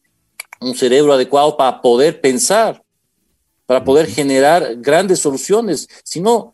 un 0.61 0.73
cerebro 0.73 1.11
adecuado 1.11 1.57
para 1.57 1.81
poder 1.81 2.21
pensar, 2.21 2.81
para 3.65 3.83
poder 3.83 4.07
generar 4.07 4.77
grandes 4.77 5.19
soluciones. 5.19 5.89
Si 6.01 6.21
no, 6.21 6.53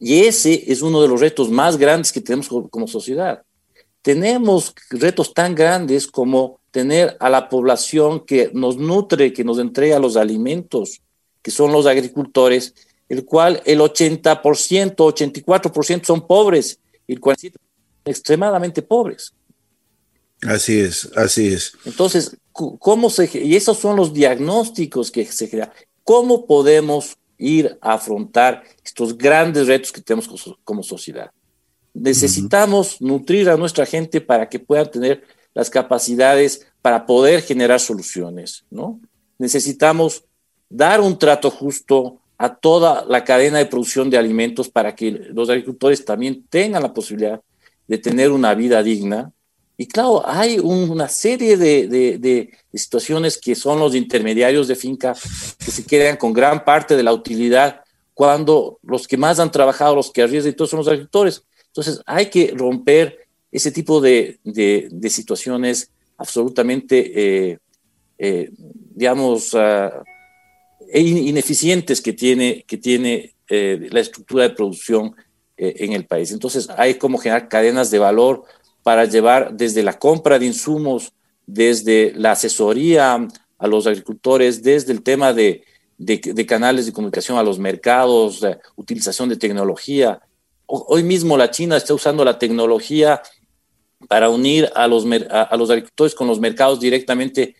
y 0.00 0.24
ese 0.24 0.64
es 0.72 0.82
uno 0.82 1.00
de 1.00 1.06
los 1.06 1.20
retos 1.20 1.48
más 1.50 1.76
grandes 1.76 2.10
que 2.10 2.20
tenemos 2.20 2.48
como 2.48 2.88
sociedad. 2.88 3.42
Tenemos 4.02 4.74
retos 4.90 5.32
tan 5.32 5.54
grandes 5.54 6.08
como 6.08 6.58
tener 6.72 7.16
a 7.20 7.30
la 7.30 7.48
población 7.48 8.18
que 8.26 8.50
nos 8.52 8.76
nutre, 8.76 9.32
que 9.32 9.44
nos 9.44 9.60
entrega 9.60 10.00
los 10.00 10.16
alimentos, 10.16 11.00
que 11.42 11.52
son 11.52 11.70
los 11.70 11.86
agricultores, 11.86 12.74
el 13.08 13.24
cual 13.24 13.62
el 13.64 13.78
80%, 13.78 14.96
84% 14.96 16.04
son 16.04 16.26
pobres 16.26 16.80
y 17.06 17.12
el 17.12 17.20
47% 17.20 17.52
extremadamente 18.04 18.82
pobres. 18.82 19.32
Así 20.42 20.80
es, 20.80 21.10
así 21.16 21.48
es. 21.48 21.74
Entonces, 21.84 22.36
¿cómo 22.52 23.10
se, 23.10 23.30
y 23.38 23.54
esos 23.56 23.78
son 23.78 23.96
los 23.96 24.12
diagnósticos 24.12 25.10
que 25.10 25.24
se 25.26 25.48
crean. 25.48 25.70
¿Cómo 26.04 26.46
podemos 26.46 27.16
ir 27.38 27.78
a 27.80 27.94
afrontar 27.94 28.64
estos 28.84 29.16
grandes 29.16 29.66
retos 29.66 29.92
que 29.92 30.00
tenemos 30.00 30.28
como 30.64 30.82
sociedad? 30.82 31.30
Necesitamos 31.94 33.00
nutrir 33.00 33.50
a 33.50 33.56
nuestra 33.56 33.86
gente 33.86 34.20
para 34.20 34.48
que 34.48 34.58
puedan 34.58 34.90
tener 34.90 35.22
las 35.54 35.70
capacidades 35.70 36.66
para 36.80 37.06
poder 37.06 37.42
generar 37.42 37.78
soluciones, 37.80 38.64
¿no? 38.70 39.00
Necesitamos 39.38 40.24
dar 40.68 41.00
un 41.00 41.18
trato 41.18 41.50
justo 41.50 42.18
a 42.38 42.54
toda 42.54 43.04
la 43.04 43.22
cadena 43.22 43.58
de 43.58 43.66
producción 43.66 44.10
de 44.10 44.18
alimentos 44.18 44.68
para 44.68 44.94
que 44.94 45.10
los 45.10 45.48
agricultores 45.48 46.04
también 46.04 46.44
tengan 46.48 46.82
la 46.82 46.92
posibilidad 46.92 47.40
de 47.86 47.98
tener 47.98 48.32
una 48.32 48.54
vida 48.54 48.82
digna. 48.82 49.30
Y 49.76 49.86
claro, 49.86 50.22
hay 50.26 50.58
una 50.58 51.08
serie 51.08 51.56
de, 51.56 51.88
de, 51.88 52.50
situaciones 52.74 53.38
que 53.38 53.54
son 53.54 53.78
los 53.78 53.94
intermediarios 53.94 54.68
de 54.68 54.76
finca 54.76 55.14
que 55.58 55.70
se 55.70 55.84
quedan 55.84 56.16
con 56.16 56.32
gran 56.32 56.64
parte 56.64 56.96
de 56.96 57.02
la 57.02 57.12
utilidad 57.12 57.82
cuando 58.14 58.78
los 58.82 59.08
que 59.08 59.16
más 59.16 59.40
han 59.40 59.50
trabajado, 59.50 59.96
los 59.96 60.10
que 60.10 60.22
arriesgan 60.22 60.52
y 60.52 60.56
todos 60.56 60.70
son 60.70 60.78
los 60.78 60.88
agricultores. 60.88 61.42
Entonces 61.66 62.00
hay 62.06 62.26
que 62.26 62.52
romper 62.54 63.26
ese 63.50 63.72
tipo 63.72 64.00
de, 64.00 64.38
de 64.44 65.10
situaciones 65.10 65.90
absolutamente, 66.22 66.96
eh, 67.14 67.58
eh, 68.18 68.50
digamos, 68.94 69.54
uh, 69.54 69.90
ineficientes 70.94 72.00
que 72.00 72.12
tiene, 72.12 72.64
que 72.66 72.76
tiene 72.76 73.34
eh, 73.48 73.88
la 73.90 74.00
estructura 74.00 74.44
de 74.44 74.54
producción 74.54 75.14
en 75.56 75.92
el 75.92 76.06
país. 76.06 76.32
Entonces 76.32 76.68
hay 76.76 76.94
como 76.94 77.18
generar 77.18 77.48
cadenas 77.48 77.90
de 77.90 78.00
valor 78.00 78.44
para 78.82 79.04
llevar 79.04 79.54
desde 79.54 79.82
la 79.82 79.98
compra 79.98 80.38
de 80.38 80.46
insumos, 80.46 81.12
desde 81.46 82.12
la 82.16 82.32
asesoría 82.32 83.26
a 83.58 83.66
los 83.66 83.86
agricultores, 83.86 84.62
desde 84.62 84.92
el 84.92 85.02
tema 85.02 85.32
de, 85.32 85.64
de, 85.98 86.46
canales 86.46 86.86
de 86.86 86.92
comunicación 86.92 87.38
a 87.38 87.42
los 87.42 87.58
mercados, 87.58 88.44
utilización 88.76 89.28
de 89.28 89.36
tecnología. 89.36 90.20
Hoy 90.66 91.02
mismo 91.02 91.36
la 91.36 91.50
China 91.50 91.76
está 91.76 91.94
usando 91.94 92.24
la 92.24 92.38
tecnología 92.38 93.22
para 94.08 94.28
unir 94.28 94.70
a 94.74 94.88
los, 94.88 95.04
a, 95.30 95.56
los 95.56 95.70
agricultores 95.70 96.14
con 96.14 96.26
los 96.26 96.40
mercados 96.40 96.80
directamente 96.80 97.54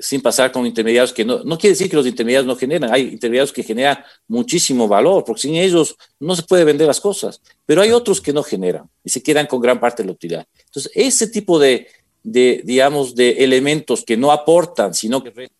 sin 0.00 0.22
pasar 0.22 0.50
con 0.50 0.66
intermediarios 0.66 1.12
que 1.12 1.24
no, 1.24 1.44
no 1.44 1.58
quiere 1.58 1.74
decir 1.74 1.90
que 1.90 1.96
los 1.96 2.06
intermediarios 2.06 2.46
no 2.46 2.56
generan, 2.56 2.92
hay 2.92 3.02
intermediarios 3.02 3.52
que 3.52 3.62
generan 3.62 3.98
muchísimo 4.26 4.88
valor, 4.88 5.22
porque 5.24 5.42
sin 5.42 5.54
ellos 5.54 5.96
no 6.18 6.34
se 6.34 6.42
puede 6.44 6.64
vender 6.64 6.86
las 6.86 6.98
cosas, 6.98 7.42
pero 7.66 7.82
hay 7.82 7.92
otros 7.92 8.20
que 8.20 8.32
no 8.32 8.42
generan 8.42 8.88
y 9.04 9.10
se 9.10 9.22
quedan 9.22 9.46
con 9.46 9.60
gran 9.60 9.80
parte 9.80 10.02
de 10.02 10.06
la 10.06 10.12
utilidad. 10.12 10.46
Entonces, 10.66 10.90
ese 10.94 11.28
tipo 11.28 11.58
de, 11.58 11.86
de 12.22 12.62
digamos, 12.64 13.14
de 13.14 13.44
elementos 13.44 14.04
que 14.04 14.16
no 14.16 14.32
aportan, 14.32 14.94
sino 14.94 15.22
que 15.22 15.50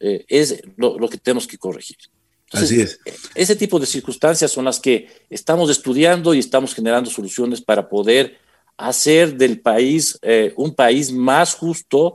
eh, 0.00 0.24
es 0.28 0.62
lo, 0.76 0.98
lo, 0.98 1.08
que 1.08 1.18
tenemos 1.18 1.46
que 1.46 1.58
corregir. 1.58 1.96
Así 2.52 2.80
es. 2.80 2.98
Ese 3.34 3.56
tipo 3.56 3.78
de 3.78 3.86
circunstancias 3.86 4.50
son 4.50 4.64
las 4.64 4.80
que 4.80 5.08
estamos 5.28 5.70
estudiando 5.70 6.32
y 6.32 6.38
estamos 6.38 6.74
generando 6.74 7.10
soluciones 7.10 7.60
para 7.60 7.88
poder 7.88 8.38
hacer 8.78 9.36
del 9.36 9.60
país 9.60 10.18
eh, 10.22 10.54
un 10.56 10.72
país 10.72 11.12
más 11.12 11.54
justo, 11.54 12.14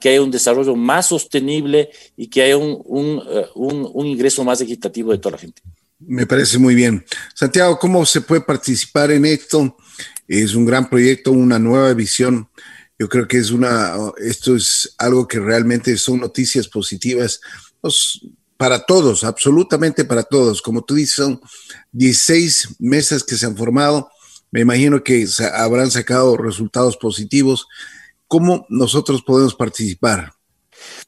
que 0.00 0.10
haya 0.10 0.22
un 0.22 0.30
desarrollo 0.30 0.76
más 0.76 1.06
sostenible 1.06 1.90
y 2.16 2.28
que 2.28 2.42
haya 2.42 2.58
un, 2.58 3.22
eh, 3.26 3.46
un, 3.54 3.90
un, 3.92 4.06
ingreso 4.06 4.44
más 4.44 4.60
equitativo 4.60 5.12
de 5.12 5.18
toda 5.18 5.32
la 5.32 5.38
gente. 5.38 5.62
Me 6.06 6.26
parece 6.26 6.58
muy 6.58 6.74
bien. 6.74 7.04
Santiago, 7.34 7.78
¿cómo 7.78 8.04
se 8.06 8.20
puede 8.20 8.40
participar 8.40 9.10
en 9.10 9.24
esto? 9.24 9.76
Es 10.26 10.54
un 10.54 10.64
gran 10.64 10.88
proyecto, 10.88 11.32
una 11.32 11.58
nueva 11.58 11.92
visión. 11.94 12.48
Yo 12.98 13.08
creo 13.08 13.26
que 13.26 13.38
es 13.38 13.50
una, 13.50 13.94
esto 14.18 14.56
es 14.56 14.94
algo 14.98 15.26
que 15.26 15.40
realmente 15.40 15.96
son 15.96 16.20
noticias 16.20 16.68
positivas 16.68 17.40
pues, 17.80 18.20
para 18.56 18.84
todos, 18.84 19.24
absolutamente 19.24 20.04
para 20.04 20.22
todos. 20.22 20.62
Como 20.62 20.82
tú 20.82 20.94
dices, 20.94 21.16
son 21.16 21.40
16 21.92 22.76
mesas 22.78 23.22
que 23.22 23.36
se 23.36 23.46
han 23.46 23.56
formado 23.56 24.10
me 24.54 24.60
imagino 24.60 25.02
que 25.02 25.26
habrán 25.52 25.90
sacado 25.90 26.36
resultados 26.36 26.96
positivos. 26.96 27.66
¿Cómo 28.28 28.66
nosotros 28.68 29.20
podemos 29.26 29.56
participar? 29.56 30.32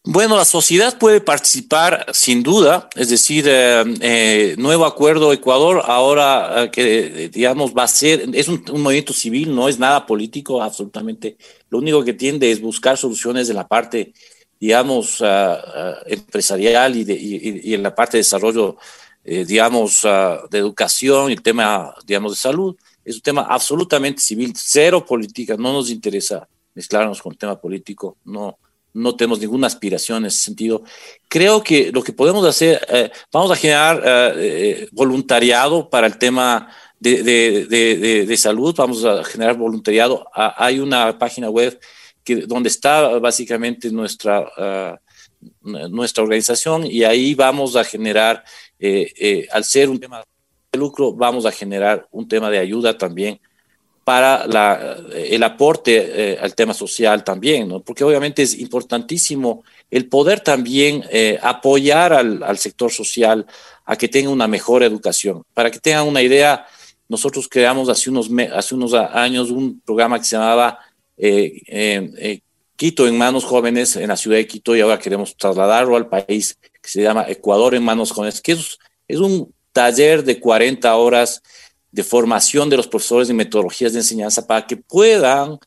Bueno, 0.04 0.36
la 0.36 0.44
sociedad 0.44 0.98
puede 0.98 1.20
participar 1.20 2.06
sin 2.12 2.42
duda, 2.42 2.88
es 2.94 3.08
decir, 3.08 3.46
eh, 3.48 3.82
eh, 4.00 4.54
nuevo 4.56 4.84
acuerdo 4.84 5.32
Ecuador 5.32 5.82
ahora 5.84 6.64
eh, 6.64 6.70
que 6.70 7.28
digamos 7.28 7.74
va 7.74 7.82
a 7.84 7.88
ser, 7.88 8.28
es 8.32 8.46
un, 8.48 8.62
movimiento 8.80 9.12
civil, 9.12 9.52
no 9.54 9.68
es 9.68 9.78
nada 9.80 10.06
político, 10.06 10.62
absolutamente. 10.62 11.36
Lo 11.70 11.78
único 11.78 12.04
que 12.04 12.12
tiende 12.12 12.52
es 12.52 12.60
buscar 12.60 12.96
soluciones 12.96 13.50
en 13.50 13.56
la 13.56 13.66
parte, 13.66 14.12
digamos, 14.60 15.22
empresarial 16.06 16.96
y, 16.96 17.04
de, 17.04 17.14
y, 17.14 17.74
en 17.74 17.82
la 17.82 17.94
parte 17.94 18.16
de 18.16 18.20
desarrollo, 18.20 18.76
digamos, 19.24 20.02
de 20.50 20.58
educación 20.58 21.30
y 21.30 21.34
el 21.34 21.42
tema, 21.42 21.94
digamos, 22.06 22.32
de 22.32 22.36
salud 22.36 22.76
es 23.06 23.14
un 23.16 23.22
tema 23.22 23.42
absolutamente 23.42 24.20
civil, 24.20 24.52
cero 24.56 25.04
política, 25.06 25.56
no 25.56 25.72
nos 25.72 25.90
interesa 25.90 26.48
mezclarnos 26.74 27.22
con 27.22 27.32
el 27.32 27.38
tema 27.38 27.58
político, 27.58 28.16
no, 28.24 28.58
no 28.96 29.14
tenemos 29.14 29.38
ninguna 29.40 29.66
aspiración 29.66 30.18
en 30.18 30.26
ese 30.26 30.40
sentido. 30.40 30.82
Creo 31.28 31.62
que 31.62 31.92
lo 31.92 32.02
que 32.02 32.14
podemos 32.14 32.44
hacer, 32.46 32.84
eh, 32.88 33.10
vamos 33.30 33.50
a 33.50 33.56
generar 33.56 34.02
eh, 34.04 34.32
eh, 34.36 34.88
voluntariado 34.90 35.90
para 35.90 36.06
el 36.06 36.16
tema 36.16 36.68
de, 36.98 37.22
de, 37.22 38.26
de, 38.26 38.36
salud, 38.38 38.74
vamos 38.74 39.04
a 39.04 39.22
generar 39.22 39.56
voluntariado. 39.56 40.26
Ah, 40.34 40.54
hay 40.56 40.80
una 40.80 41.18
página 41.18 41.50
web 41.50 41.78
que, 42.24 42.36
donde 42.46 42.70
está 42.70 43.18
básicamente 43.18 43.90
nuestra, 43.90 44.48
ah, 44.56 44.98
nuestra 45.60 46.24
organización 46.24 46.86
y 46.86 47.04
ahí 47.04 47.34
vamos 47.34 47.76
a 47.76 47.84
generar, 47.84 48.42
al 49.52 49.64
ser 49.64 49.90
un 49.90 50.00
tema 50.00 50.24
lucro, 50.72 51.12
vamos 51.12 51.44
a 51.44 51.52
generar 51.52 52.08
un 52.10 52.26
tema 52.26 52.50
de 52.50 52.58
ayuda 52.58 52.96
también 52.96 53.40
para 54.06 54.46
la, 54.46 54.98
el 55.16 55.42
aporte 55.42 55.94
eh, 55.96 56.38
al 56.40 56.54
tema 56.54 56.72
social 56.74 57.24
también, 57.24 57.66
¿no? 57.66 57.80
porque 57.80 58.04
obviamente 58.04 58.40
es 58.40 58.56
importantísimo 58.56 59.64
el 59.90 60.08
poder 60.08 60.38
también 60.38 61.02
eh, 61.10 61.40
apoyar 61.42 62.12
al, 62.12 62.56
sector 62.56 62.92
social 62.92 63.44
a 63.84 63.96
que 63.96 64.06
tenga 64.06 64.30
una 64.30 64.46
mejor 64.46 64.84
educación. 64.84 65.42
Para 65.52 65.72
que 65.72 65.80
tengan 65.80 66.06
una 66.06 66.22
idea, 66.22 66.68
nosotros 67.08 67.48
creamos 67.48 67.88
hace 67.88 68.08
unos, 68.08 68.30
hace 68.54 68.76
años 69.12 69.50
un 69.50 69.80
programa 69.80 70.20
que 70.20 70.24
se 70.24 70.36
llamaba 70.36 70.78
eh, 71.16 72.40
Quito 72.76 73.08
en 73.08 73.18
manos 73.18 73.44
jóvenes 73.44 73.96
en 73.96 74.06
la 74.06 74.16
ciudad 74.16 74.36
de 74.36 74.46
Quito 74.46 74.76
y 74.76 74.82
ahora 74.82 75.00
queremos 75.00 75.36
trasladarlo 75.36 75.96
al 75.96 76.08
país 76.08 76.56
que 76.80 76.88
se 76.88 77.02
llama 77.02 77.26
Ecuador 77.28 77.74
en 77.74 77.82
manos 77.82 78.12
jóvenes, 78.12 78.40
que 78.40 78.52
es, 78.52 78.78
es 79.08 79.18
un 79.18 79.52
taller 79.72 80.22
de 80.22 80.38
40 80.38 80.94
horas 80.94 81.42
de 81.96 82.04
formación 82.04 82.68
de 82.68 82.76
los 82.76 82.86
profesores 82.86 83.26
de 83.26 83.32
metodologías 83.32 83.94
de 83.94 84.00
enseñanza 84.00 84.46
para 84.46 84.66
que 84.66 84.76
puedan 84.76 85.58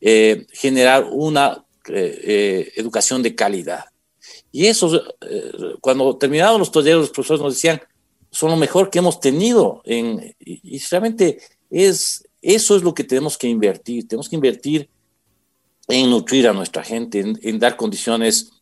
eh, 0.00 0.46
generar 0.52 1.08
una 1.10 1.66
eh, 1.88 2.20
eh, 2.22 2.72
educación 2.76 3.20
de 3.20 3.34
calidad. 3.34 3.86
Y 4.52 4.66
eso, 4.66 5.02
cuando 5.80 6.16
terminaban 6.16 6.60
los 6.60 6.70
talleres, 6.70 7.00
los 7.00 7.10
profesores 7.10 7.42
nos 7.42 7.54
decían, 7.54 7.80
son 8.30 8.52
lo 8.52 8.56
mejor 8.56 8.90
que 8.90 9.00
hemos 9.00 9.18
tenido. 9.18 9.82
En, 9.84 10.32
y, 10.38 10.78
realmente 10.88 11.38
es, 11.68 12.28
eso 12.40 12.76
es 12.76 12.84
lo 12.84 12.94
que 12.94 13.02
tenemos 13.02 13.36
que 13.36 13.48
invertir. 13.48 14.06
Tenemos 14.06 14.28
que 14.28 14.36
invertir 14.36 14.88
en 15.88 16.10
nutrir 16.10 16.46
a 16.46 16.52
nuestra 16.52 16.84
gente, 16.84 17.18
en, 17.42 17.58
dar 17.58 17.76
condiciones 17.76 18.52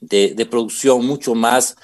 de, 0.00 0.46
producción 0.50 1.04
mucho 1.04 1.34
más 1.34 1.76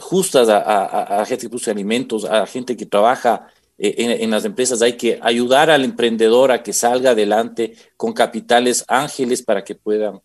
justas 0.00 0.50
a, 0.50 1.20
a, 1.20 1.24
gente 1.24 1.46
que 1.46 1.48
produce 1.48 1.70
alimentos, 1.70 2.26
a 2.26 2.46
gente 2.46 2.76
que 2.76 2.84
trabaja 2.84 3.48
en, 3.78 4.10
en, 4.10 4.30
las 4.30 4.44
empresas. 4.44 4.82
Hay 4.82 4.94
que 4.94 5.18
ayudar 5.22 5.70
al 5.70 5.84
emprendedor 5.84 6.50
a 6.50 6.62
que 6.62 6.72
salga 6.72 7.10
adelante 7.10 7.74
con 7.96 8.12
capitales 8.12 8.84
ángeles 8.88 9.42
para 9.42 9.62
que 9.62 9.74
puedan 9.74 10.20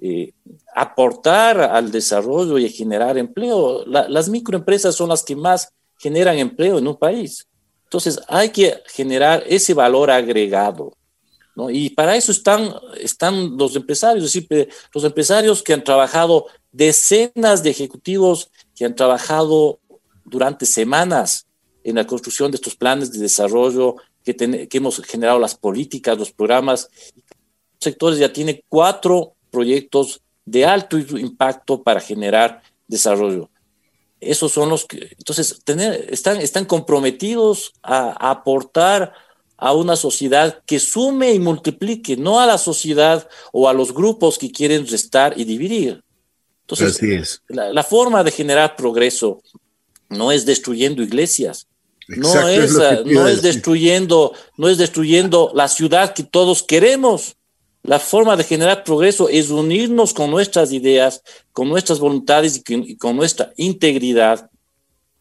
eh, 0.00 0.32
aportar 0.74 1.60
al 1.60 1.90
desarrollo 1.90 2.58
y 2.58 2.68
generar 2.68 3.16
empleo. 3.16 3.84
las 3.86 4.28
microempresas 4.28 4.94
son 4.94 5.08
las 5.08 5.22
que 5.22 5.36
más 5.36 5.68
generan 5.98 6.38
empleo 6.38 6.78
en 6.78 6.86
un 6.86 6.96
país. 6.96 7.46
Entonces 7.84 8.20
hay 8.28 8.50
que 8.50 8.82
generar 8.86 9.44
ese 9.46 9.72
valor 9.72 10.10
agregado 10.10 10.92
¿no? 11.54 11.70
Y 11.70 11.90
para 11.90 12.16
eso 12.16 12.32
están, 12.32 12.74
están 13.00 13.56
los 13.56 13.76
empresarios, 13.76 14.24
es 14.24 14.32
decir, 14.32 14.68
los 14.92 15.04
empresarios 15.04 15.62
que 15.62 15.72
han 15.72 15.84
trabajado, 15.84 16.46
decenas 16.72 17.62
de 17.62 17.70
ejecutivos 17.70 18.50
que 18.74 18.84
han 18.84 18.94
trabajado 18.94 19.78
durante 20.24 20.66
semanas 20.66 21.46
en 21.84 21.96
la 21.96 22.06
construcción 22.06 22.50
de 22.50 22.56
estos 22.56 22.74
planes 22.74 23.12
de 23.12 23.20
desarrollo, 23.20 23.96
que, 24.24 24.34
que 24.34 24.78
hemos 24.78 25.00
generado 25.02 25.38
las 25.38 25.54
políticas, 25.54 26.18
los 26.18 26.32
programas. 26.32 26.88
Los 27.14 27.80
sectores 27.80 28.18
ya 28.18 28.32
tienen 28.32 28.62
cuatro 28.68 29.34
proyectos 29.50 30.20
de 30.44 30.64
alto 30.64 30.98
impacto 30.98 31.82
para 31.82 32.00
generar 32.00 32.62
desarrollo. 32.88 33.50
Esos 34.20 34.52
son 34.52 34.70
los 34.70 34.86
que, 34.86 35.14
entonces, 35.18 35.60
tener, 35.64 36.06
están, 36.10 36.40
están 36.40 36.64
comprometidos 36.64 37.72
a, 37.82 38.30
aportar 38.30 39.12
a 39.56 39.72
una 39.72 39.96
sociedad 39.96 40.62
que 40.66 40.80
sume 40.80 41.32
y 41.32 41.38
multiplique, 41.38 42.16
no 42.16 42.40
a 42.40 42.46
la 42.46 42.58
sociedad 42.58 43.28
o 43.52 43.68
a 43.68 43.74
los 43.74 43.92
grupos 43.92 44.38
que 44.38 44.50
quieren 44.50 44.86
restar 44.86 45.34
y 45.38 45.44
dividir. 45.44 46.02
Entonces, 46.62 47.02
es. 47.02 47.42
la, 47.48 47.82
forma 47.82 48.24
de 48.24 48.30
generar 48.30 48.76
progreso 48.76 49.42
no 50.08 50.32
es 50.32 50.46
destruyendo 50.46 51.02
iglesias, 51.02 51.66
no 52.08 52.48
es, 52.48 52.72
no 53.06 53.28
es 53.28 53.42
destruyendo, 53.42 54.32
no 54.56 54.68
es 54.68 54.78
destruyendo 54.78 55.50
la 55.54 55.68
ciudad 55.68 56.14
que 56.14 56.22
todos 56.22 56.62
queremos. 56.62 57.36
La 57.82 57.98
forma 57.98 58.36
de 58.36 58.44
generar 58.44 58.82
progreso 58.82 59.28
es 59.28 59.50
unirnos 59.50 60.14
con 60.14 60.30
nuestras 60.30 60.72
ideas, 60.72 61.22
con 61.52 61.68
nuestras 61.68 61.98
voluntades 61.98 62.62
y 62.66 62.96
con, 62.96 63.16
nuestra 63.16 63.52
integridad 63.56 64.50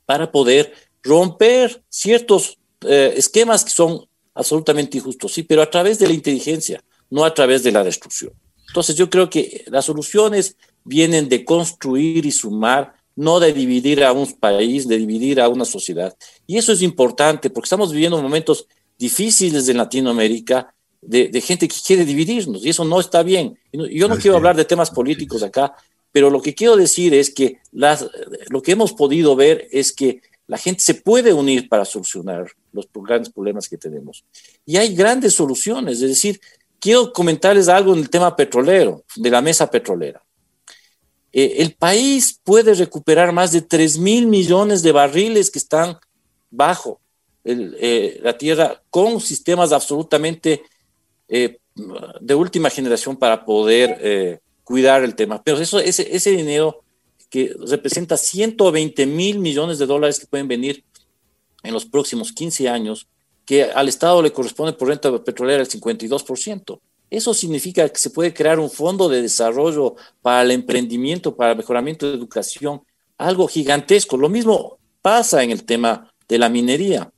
para 0.05 0.31
poder 0.31 0.73
romper 1.01 1.83
ciertos 1.89 2.57
eh, 2.81 3.13
esquemas 3.17 3.65
que 3.65 3.71
son 3.71 4.07
absolutamente 4.33 4.97
injustos, 4.97 5.33
sí, 5.33 5.43
pero 5.43 5.61
a 5.61 5.69
través 5.69 5.99
de 5.99 6.07
la 6.07 6.13
inteligencia, 6.13 6.83
no 7.09 7.25
a 7.25 7.33
través 7.33 7.63
de 7.63 7.71
la 7.71 7.83
destrucción. 7.83 8.31
Entonces 8.67 8.95
yo 8.95 9.09
creo 9.09 9.29
que 9.29 9.65
las 9.67 9.85
soluciones 9.85 10.55
vienen 10.83 11.29
de 11.29 11.45
construir 11.45 12.25
y 12.25 12.31
sumar, 12.31 12.95
no 13.15 13.39
de 13.39 13.53
dividir 13.53 14.03
a 14.03 14.11
un 14.11 14.31
país, 14.33 14.87
de 14.87 14.97
dividir 14.97 15.39
a 15.39 15.49
una 15.49 15.65
sociedad. 15.65 16.15
Y 16.47 16.57
eso 16.57 16.71
es 16.71 16.81
importante 16.81 17.49
porque 17.49 17.67
estamos 17.67 17.91
viviendo 17.91 18.21
momentos 18.21 18.67
difíciles 18.97 19.67
en 19.69 19.77
Latinoamérica 19.77 20.73
de, 21.01 21.41
gente 21.41 21.67
que 21.67 21.75
quiere 21.85 22.05
dividirnos 22.05 22.65
y 22.65 22.69
eso 22.69 22.85
no 22.85 22.99
está 22.99 23.23
bien. 23.23 23.57
Yo 23.71 24.07
no 24.07 24.17
quiero 24.17 24.37
hablar 24.37 24.55
de 24.55 24.65
temas 24.65 24.89
políticos 24.89 25.43
acá, 25.43 25.75
pero 26.11 26.29
lo 26.29 26.41
que 26.41 26.53
quiero 26.53 26.75
decir 26.75 27.13
es 27.13 27.29
que 27.29 27.57
las, 27.71 28.07
lo 28.49 28.61
que 28.61 28.71
hemos 28.71 28.93
podido 28.93 29.35
ver 29.35 29.67
es 29.71 29.91
que 29.91 30.21
la 30.47 30.57
gente 30.57 30.81
se 30.81 30.95
puede 30.95 31.33
unir 31.33 31.69
para 31.69 31.85
solucionar 31.85 32.47
los 32.71 32.87
grandes 32.93 33.29
problemas 33.29 33.67
que 33.67 33.77
tenemos. 33.77 34.23
Y 34.65 34.77
hay 34.77 34.95
grandes 34.95 35.33
soluciones, 35.33 36.01
es 36.01 36.09
decir, 36.09 36.39
quiero 36.79 37.13
comentarles 37.13 37.67
algo 37.69 37.93
en 37.93 37.99
el 37.99 38.09
tema 38.09 38.35
petrolero, 38.35 39.03
de 39.15 39.29
la 39.29 39.41
mesa 39.41 39.69
petrolera. 39.69 40.21
Eh, 41.33 41.55
el 41.63 41.73
país 41.73 42.39
puede 42.43 42.75
recuperar 42.75 43.31
más 43.31 43.51
de 43.51 43.61
3 43.61 43.97
mil 43.97 44.27
millones 44.27 44.83
de 44.83 44.91
barriles 44.91 45.49
que 45.49 45.57
están 45.57 45.97
bajo 46.51 47.01
eh, 47.43 48.19
la 48.21 48.37
tierra 48.37 48.81
con 48.91 49.19
sistemas 49.19 49.71
absolutamente 49.71 50.61
eh, 51.27 51.57
de 52.21 52.35
última 52.35 52.69
generación 52.69 53.17
para 53.17 53.43
poder 53.43 54.39
cuidar 54.63 55.03
el 55.03 55.15
tema. 55.15 55.41
Pero 55.43 55.57
eso, 55.57 55.79
ese, 55.79 56.15
ese 56.15 56.29
dinero 56.29 56.83
que 57.31 57.55
representa 57.67 58.15
120 58.15 59.07
mil 59.07 59.39
millones 59.39 59.79
de 59.79 59.87
dólares 59.87 60.19
que 60.19 60.27
pueden 60.27 60.47
venir 60.47 60.83
en 61.63 61.73
los 61.73 61.85
próximos 61.85 62.31
15 62.31 62.69
años, 62.69 63.07
que 63.43 63.63
al 63.63 63.89
Estado 63.89 64.21
le 64.21 64.31
corresponde 64.31 64.73
por 64.73 64.89
renta 64.89 65.11
petrolera 65.23 65.63
el 65.63 65.67
52%. 65.67 66.79
Eso 67.13 67.35
significa 67.35 67.87
que 67.89 67.99
se 67.99 68.09
puede 68.09 68.33
crear 68.33 68.59
un 68.59 68.71
fondo 68.71 69.07
de 69.07 69.21
desarrollo 69.21 69.95
para 70.23 70.41
el 70.41 70.49
emprendimiento, 70.49 71.35
para 71.35 71.51
el 71.51 71.57
mejoramiento 71.57 72.07
de 72.07 72.15
educación, 72.15 72.81
algo 73.19 73.47
gigantesco. 73.47 74.17
Lo 74.17 74.29
mismo 74.29 74.79
pasa 74.99 75.43
en 75.43 75.51
el 75.51 75.63
tema 75.63 76.11
de 76.27 76.39
la 76.39 76.49
minería. 76.49 77.11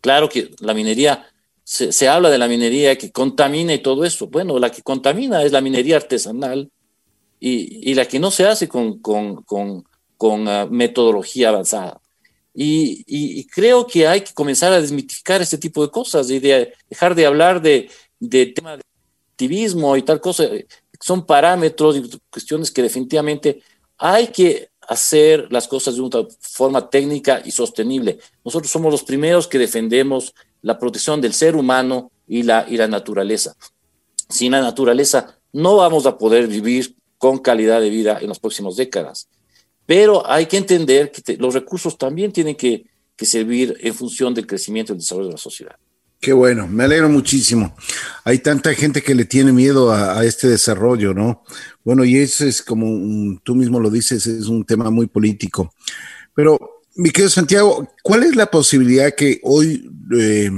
Claro 0.00 0.28
que 0.28 0.50
la 0.58 0.74
minería 0.74 1.24
se, 1.62 2.08
habla 2.08 2.30
de 2.30 2.38
la 2.38 2.48
minería 2.48 2.98
que 2.98 3.12
contamina 3.12 3.72
y 3.72 3.78
todo 3.78 4.04
eso. 4.04 4.26
Bueno, 4.26 4.58
la 4.58 4.72
que 4.72 4.82
contamina 4.82 5.44
es 5.44 5.52
la 5.52 5.60
minería 5.60 5.98
artesanal 5.98 6.68
y, 7.38 7.94
la 7.94 8.06
que 8.06 8.18
no 8.18 8.32
se 8.32 8.44
hace 8.44 8.66
con, 8.66 8.98
con, 8.98 10.48
ah, 10.48 10.66
metodología 10.68 11.50
avanzada. 11.50 12.00
Y, 12.52 13.44
creo 13.54 13.86
que 13.86 14.08
hay 14.08 14.22
que 14.22 14.34
comenzar 14.34 14.72
a 14.72 14.80
desmitificar 14.80 15.40
este 15.40 15.58
tipo 15.58 15.86
de 15.86 15.92
cosas 15.92 16.28
y 16.28 16.40
de 16.40 16.72
dejar 16.90 17.14
de 17.14 17.24
hablar 17.24 17.62
de, 17.62 17.88
de 18.18 18.46
tema 18.46 18.76
de 18.76 18.87
activismo 19.38 19.96
y 19.96 20.02
tal 20.02 20.20
cosa. 20.20 20.44
Son 21.00 21.24
parámetros 21.24 21.96
y 21.96 22.10
cuestiones 22.28 22.72
que 22.72 22.82
definitivamente 22.82 23.62
hay 23.96 24.28
que 24.28 24.70
hacer 24.88 25.46
las 25.50 25.68
cosas 25.68 25.94
de 25.94 26.00
una 26.00 26.26
forma 26.40 26.90
técnica 26.90 27.40
y 27.44 27.52
sostenible. 27.52 28.18
Nosotros 28.44 28.70
somos 28.70 28.90
los 28.90 29.04
primeros 29.04 29.46
que 29.46 29.58
defendemos 29.58 30.34
la 30.62 30.78
protección 30.78 31.20
del 31.20 31.34
ser 31.34 31.54
humano 31.54 32.10
y 32.26 32.42
la, 32.42 32.66
y 32.68 32.76
la 32.76 32.88
naturaleza. 32.88 33.54
Sin 34.28 34.52
la 34.52 34.60
naturaleza 34.60 35.38
no 35.52 35.76
vamos 35.76 36.04
a 36.06 36.18
poder 36.18 36.48
vivir 36.48 36.96
con 37.16 37.38
calidad 37.38 37.80
de 37.80 37.90
vida 37.90 38.18
en 38.20 38.28
las 38.28 38.40
próximas 38.40 38.76
décadas. 38.76 39.28
Pero 39.86 40.28
hay 40.28 40.46
que 40.46 40.56
entender 40.56 41.12
que 41.12 41.36
los 41.36 41.54
recursos 41.54 41.96
también 41.96 42.32
tienen 42.32 42.56
que, 42.56 42.86
que 43.14 43.24
servir 43.24 43.76
en 43.80 43.94
función 43.94 44.34
del 44.34 44.46
crecimiento 44.46 44.92
y 44.92 44.94
el 44.94 45.00
desarrollo 45.00 45.28
de 45.28 45.32
la 45.32 45.38
sociedad. 45.38 45.76
Qué 46.20 46.32
bueno, 46.32 46.66
me 46.66 46.82
alegro 46.82 47.08
muchísimo. 47.08 47.76
Hay 48.24 48.40
tanta 48.40 48.74
gente 48.74 49.02
que 49.02 49.14
le 49.14 49.24
tiene 49.24 49.52
miedo 49.52 49.92
a, 49.92 50.24
este 50.24 50.48
desarrollo, 50.48 51.14
¿no? 51.14 51.44
Bueno, 51.84 52.04
y 52.04 52.16
eso 52.16 52.44
es 52.44 52.60
como 52.60 53.38
tú 53.44 53.54
mismo 53.54 53.78
lo 53.78 53.88
dices, 53.88 54.26
es 54.26 54.46
un 54.46 54.64
tema 54.64 54.90
muy 54.90 55.06
político. 55.06 55.72
Pero 56.34 56.82
mi 56.96 57.10
querido 57.10 57.30
Santiago, 57.30 57.88
¿cuál 58.02 58.24
es 58.24 58.34
la 58.34 58.46
posibilidad 58.46 59.14
que 59.14 59.38
hoy 59.44 59.88
eh, 60.18 60.50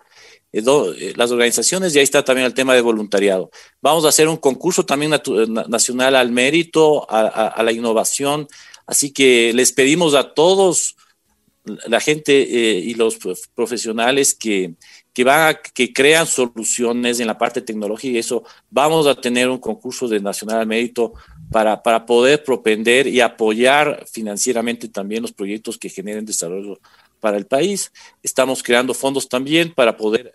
Eh, 0.55 1.13
las 1.17 1.31
organizaciones 1.31 1.95
y 1.95 1.99
ahí 1.99 2.05
está 2.05 2.25
también 2.25 2.47
el 2.47 2.55
tema 2.55 2.75
de 2.75 2.81
voluntariado. 2.81 3.51
Vamos 3.83 4.05
a 4.05 4.09
hacer 4.09 4.29
un 4.29 4.37
concurso 4.37 4.87
también 4.87 5.13
nacional 5.69 6.17
al 6.17 6.31
mérito, 6.31 7.07
a 7.11 7.63
la 7.63 7.73
innovación 7.73 8.49
Así 8.87 9.13
que 9.13 9.53
les 9.55 9.73
pedimos 9.73 10.15
a 10.15 10.35
todos, 10.35 10.97
la 11.65 12.01
gente 12.01 12.43
eh, 12.43 12.79
y 12.79 12.95
los 12.95 13.19
profesionales 13.55 14.35
que, 14.35 14.75
que, 15.15 15.25
van 15.25 15.57
que 15.73 15.93
crean 15.95 16.27
soluciones 16.27 17.21
en 17.21 17.27
la 17.27 17.39
parte 17.39 17.63
tecnológica 17.63 18.15
y 18.15 18.19
eso, 18.19 18.45
vamos 18.69 19.07
a 19.07 19.15
tener 19.15 19.49
un 19.49 19.59
concurso 19.59 20.07
de 20.07 20.21
Nacional 20.21 20.67
Mérito 20.67 21.15
para, 21.51 21.83
para 21.83 22.05
poder 22.05 22.45
propender 22.45 23.07
y 23.07 23.21
apoyar 23.23 24.05
financieramente 24.11 24.89
también 24.89 25.23
los 25.23 25.33
proyectos 25.33 25.79
que 25.79 25.89
generen 25.89 26.27
desarrollo 26.27 26.79
para 27.21 27.39
el 27.39 27.47
país. 27.47 27.91
Estamos 28.23 28.63
creando 28.63 28.93
fondos 28.93 29.27
también 29.27 29.73
para 29.73 29.97
poder 29.97 30.35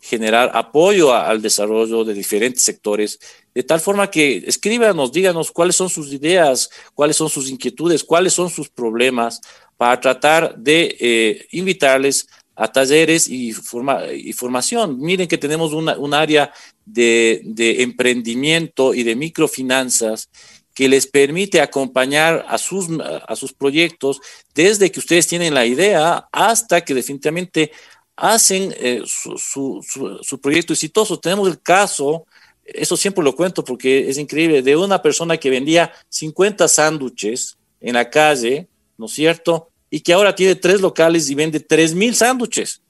generar 0.00 0.50
apoyo 0.54 1.12
al 1.12 1.42
desarrollo 1.42 2.04
de 2.04 2.14
diferentes 2.14 2.62
sectores, 2.62 3.18
de 3.54 3.62
tal 3.62 3.80
forma 3.80 4.10
que 4.10 4.44
escríbanos, 4.46 5.12
díganos 5.12 5.50
cuáles 5.50 5.76
son 5.76 5.88
sus 5.88 6.12
ideas, 6.12 6.70
cuáles 6.94 7.16
son 7.16 7.28
sus 7.28 7.50
inquietudes, 7.50 8.04
cuáles 8.04 8.32
son 8.32 8.50
sus 8.50 8.68
problemas, 8.68 9.40
para 9.76 10.00
tratar 10.00 10.56
de 10.56 10.96
eh, 11.00 11.46
invitarles 11.52 12.28
a 12.56 12.70
talleres 12.70 13.28
y, 13.28 13.52
formación. 13.52 14.98
Miren 15.00 15.28
que 15.28 15.38
tenemos 15.38 15.72
un 15.72 16.14
área 16.14 16.52
de, 16.84 17.40
de, 17.44 17.82
emprendimiento 17.82 18.94
y 18.94 19.04
de 19.04 19.14
microfinanzas 19.14 20.28
que 20.74 20.88
les 20.88 21.08
permite 21.08 21.60
acompañar 21.60 22.44
a 22.48 22.56
sus, 22.56 22.88
a 23.00 23.34
sus 23.34 23.52
proyectos 23.52 24.20
desde 24.54 24.92
que 24.92 25.00
ustedes 25.00 25.26
tienen 25.26 25.52
la 25.52 25.66
idea 25.66 26.28
hasta 26.30 26.82
que 26.82 26.94
definitivamente 26.94 27.72
hacen 28.18 28.74
eh, 28.78 29.02
su, 29.06 29.80
su, 30.22 30.40
proyecto 30.40 30.72
exitoso. 30.72 31.18
Tenemos 31.18 31.48
el 31.48 31.60
caso, 31.60 32.26
eso 32.64 32.96
siempre 32.96 33.24
lo 33.24 33.34
cuento 33.34 33.64
porque 33.64 34.08
es 34.08 34.18
increíble, 34.18 34.62
de 34.62 34.76
una 34.76 35.00
persona 35.00 35.36
que 35.36 35.50
vendía 35.50 35.92
50 36.08 36.66
sándwiches 36.68 37.56
en 37.80 37.94
la 37.94 38.10
calle 38.10 38.68
¿no 38.98 39.06
es 39.06 39.12
cierto? 39.12 39.70
Y 39.88 40.00
que 40.00 40.12
ahora 40.12 40.34
tiene 40.34 40.56
tres 40.56 40.82
locales 40.82 41.30
y 41.30 41.34
vende 41.34 41.60
tres 41.60 41.94
mil 41.94 42.14
sándwiches. 42.14 42.82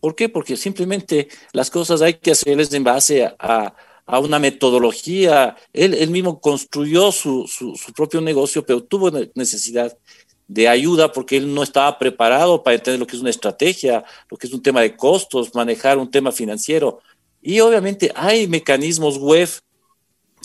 ¿Por 0.00 0.14
qué? 0.14 0.28
Porque 0.28 0.56
simplemente 0.56 1.28
las 1.52 1.70
cosas 1.70 2.02
hay 2.02 2.14
que 2.14 2.32
hacerles 2.32 2.72
en 2.74 2.84
base 2.84 3.24
a, 3.24 3.74
a 4.04 4.18
una 4.18 4.38
metodología. 4.40 5.56
Él, 5.72 5.94
él 5.94 6.10
mismo 6.10 6.40
construyó 6.40 7.12
su, 7.12 7.46
su, 7.46 7.76
su, 7.76 7.92
propio 7.92 8.20
negocio, 8.20 8.66
pero 8.66 8.82
tuvo 8.82 9.10
necesidad 9.34 9.96
de 10.52 10.68
ayuda 10.68 11.12
porque 11.12 11.38
él 11.38 11.54
no 11.54 11.62
estaba 11.62 11.98
preparado 11.98 12.62
para 12.62 12.76
entender 12.76 13.00
lo 13.00 13.06
que 13.06 13.16
es 13.16 13.22
una 13.22 13.30
estrategia, 13.30 14.04
lo 14.30 14.36
que 14.36 14.46
es 14.46 14.52
un 14.52 14.62
tema 14.62 14.82
de 14.82 14.94
costos, 14.94 15.54
manejar 15.54 15.96
un 15.96 16.10
tema 16.10 16.30
financiero. 16.30 17.00
Y 17.40 17.60
obviamente 17.60 18.12
hay 18.14 18.46
mecanismos 18.46 19.16
web 19.18 19.48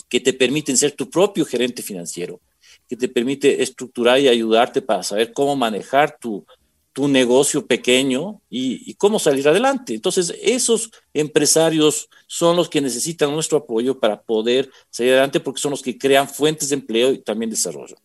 que 0.08 0.18
te 0.18 0.32
permiten 0.32 0.78
ser 0.78 0.92
tu 0.92 1.10
propio 1.10 1.44
gerente 1.44 1.82
financiero, 1.82 2.40
que 2.88 2.96
te 2.96 3.08
permite 3.08 3.62
estructurar 3.62 4.18
y 4.18 4.28
ayudarte 4.28 4.80
para 4.80 5.02
saber 5.02 5.34
cómo 5.34 5.54
manejar 5.54 6.16
tu, 6.18 6.46
tu 6.94 7.06
negocio 7.06 7.66
pequeño 7.66 8.40
y, 8.48 8.90
y, 8.90 8.94
cómo 8.94 9.18
salir 9.18 9.46
adelante. 9.46 9.94
Entonces, 9.94 10.34
esos 10.40 10.90
empresarios 11.12 12.08
son 12.26 12.56
los 12.56 12.70
que 12.70 12.80
necesitan 12.80 13.30
nuestro 13.30 13.58
apoyo 13.58 14.00
para 14.00 14.22
poder 14.22 14.70
salir 14.88 15.12
adelante 15.12 15.38
porque 15.38 15.60
son 15.60 15.72
los 15.72 15.82
que 15.82 15.98
crean 15.98 16.26
fuentes 16.26 16.70
de 16.70 16.76
empleo 16.76 17.12
y 17.12 17.18
también 17.18 17.50
desarrollo. 17.50 17.96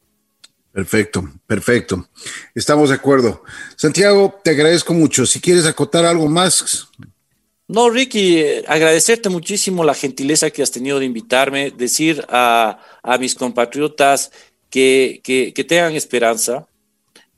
Perfecto, 0.74 1.32
perfecto. 1.46 2.10
Estamos 2.56 2.90
de 2.90 2.96
acuerdo. 2.96 3.44
Santiago, 3.76 4.40
te 4.44 4.50
agradezco 4.50 4.92
mucho. 4.94 5.28
Si 5.28 5.40
quieres 5.40 5.68
acotar 5.68 6.04
algo 6.04 6.28
más. 6.28 6.90
No, 7.68 7.92
Ricky, 7.92 8.44
agradecerte 8.68 9.30
muchísimo 9.30 9.84
la 9.84 9.94
gentileza 9.94 10.50
que 10.50 10.64
has 10.64 10.72
tenido 10.72 10.98
de 10.98 11.06
invitarme, 11.06 11.70
decir 11.70 12.26
a, 12.28 12.80
a 13.04 13.18
mis 13.20 13.36
compatriotas 13.36 14.32
que, 14.72 15.22
que, 15.24 15.64
tengan 15.64 15.94
esperanza, 15.94 16.68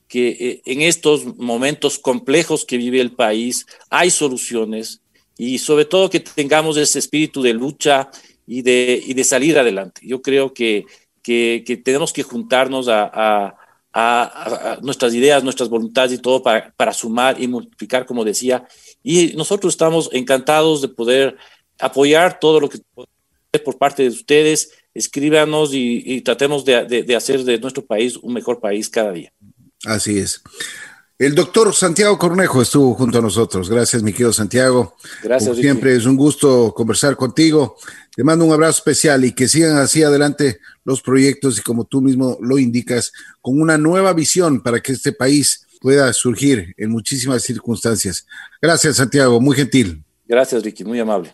que 0.08 0.30
eh, 0.30 0.62
en 0.66 0.82
estos 0.82 1.38
momentos 1.38 2.00
complejos 2.00 2.64
que 2.64 2.78
vive 2.78 3.02
el 3.02 3.12
país 3.12 3.66
hay 3.90 4.12
soluciones 4.12 5.02
y 5.38 5.58
sobre 5.58 5.84
todo 5.84 6.10
que 6.10 6.22
tengamos 6.22 6.78
ese 6.78 7.00
espíritu 7.00 7.42
de 7.42 7.54
lucha 7.54 8.10
y 8.48 8.62
de, 8.62 9.04
y 9.06 9.14
de 9.14 9.24
salir 9.26 9.60
adelante. 9.60 10.02
Yo 10.06 10.22
creo 10.22 10.54
que, 10.54 10.86
que, 11.26 11.64
que 11.66 11.76
tenemos 11.76 12.14
que 12.14 12.22
juntarnos 12.22 12.88
a, 12.88 13.10
a, 13.12 13.58
a, 13.92 14.74
a, 14.74 14.78
nuestras 14.82 15.12
ideas, 15.16 15.44
nuestras 15.44 15.70
voluntades 15.70 16.12
y 16.12 16.20
todo 16.20 16.44
para, 16.44 16.72
para 16.78 16.94
sumar 16.94 17.42
y 17.42 17.48
multiplicar, 17.48 18.06
como 18.06 18.24
decía. 18.24 18.68
Y 19.02 19.34
nosotros 19.36 19.74
estamos 19.74 20.08
encantados 20.14 20.84
de 20.84 20.88
poder 20.90 21.36
apoyar 21.80 22.40
todo 22.40 22.60
lo 22.60 22.70
que 22.70 22.80
por 23.64 23.80
parte 23.80 24.04
de 24.04 24.10
ustedes. 24.10 24.72
Escríbanos 24.94 25.74
y, 25.74 26.04
y 26.06 26.22
tratemos 26.22 26.64
de, 26.64 26.86
de, 26.86 27.02
de 27.02 27.16
hacer 27.16 27.44
de 27.44 27.58
nuestro 27.58 27.84
país 27.84 28.18
un 28.18 28.32
mejor 28.32 28.60
país 28.60 28.88
cada 28.88 29.12
día. 29.12 29.34
Así 29.84 30.20
es. 30.20 30.44
El 31.18 31.34
doctor 31.34 31.74
Santiago 31.74 32.18
Cornejo 32.20 32.62
estuvo 32.62 32.94
junto 32.94 33.20
a 33.20 33.22
nosotros. 33.22 33.70
Gracias, 33.70 34.04
mi 34.04 34.12
querido 34.12 34.34
Santiago. 34.34 34.98
Gracias. 35.24 35.50
Como 35.50 35.62
siempre 35.62 35.96
es 35.96 36.06
un 36.06 36.18
gusto 36.18 36.74
conversar 36.76 37.16
contigo. 37.16 37.78
Te 38.14 38.22
mando 38.26 38.44
un 38.44 38.52
abrazo 38.52 38.80
especial 38.80 39.24
y 39.24 39.32
que 39.32 39.48
sigan 39.48 39.78
así 39.78 40.04
adelante 40.04 40.60
los 40.84 41.02
proyectos 41.02 41.58
y 41.58 41.62
como 41.62 41.86
tú 41.86 42.02
mismo 42.02 42.38
lo 42.42 42.60
indicas, 42.60 43.14
con 43.40 43.62
una 43.62 43.78
nueva 43.78 44.12
visión 44.12 44.62
para 44.62 44.82
que 44.82 44.92
este 44.92 45.14
país 45.14 45.66
pueda 45.80 46.12
surgir 46.12 46.74
en 46.78 46.90
muchísimas 46.90 47.44
circunstancias. 47.44 48.28
Gracias, 48.62 48.98
Santiago. 48.98 49.40
Muy 49.40 49.56
gentil. 49.56 50.04
Gracias, 50.28 50.64
Ricky. 50.64 50.84
Muy 50.84 51.00
amable. 51.00 51.34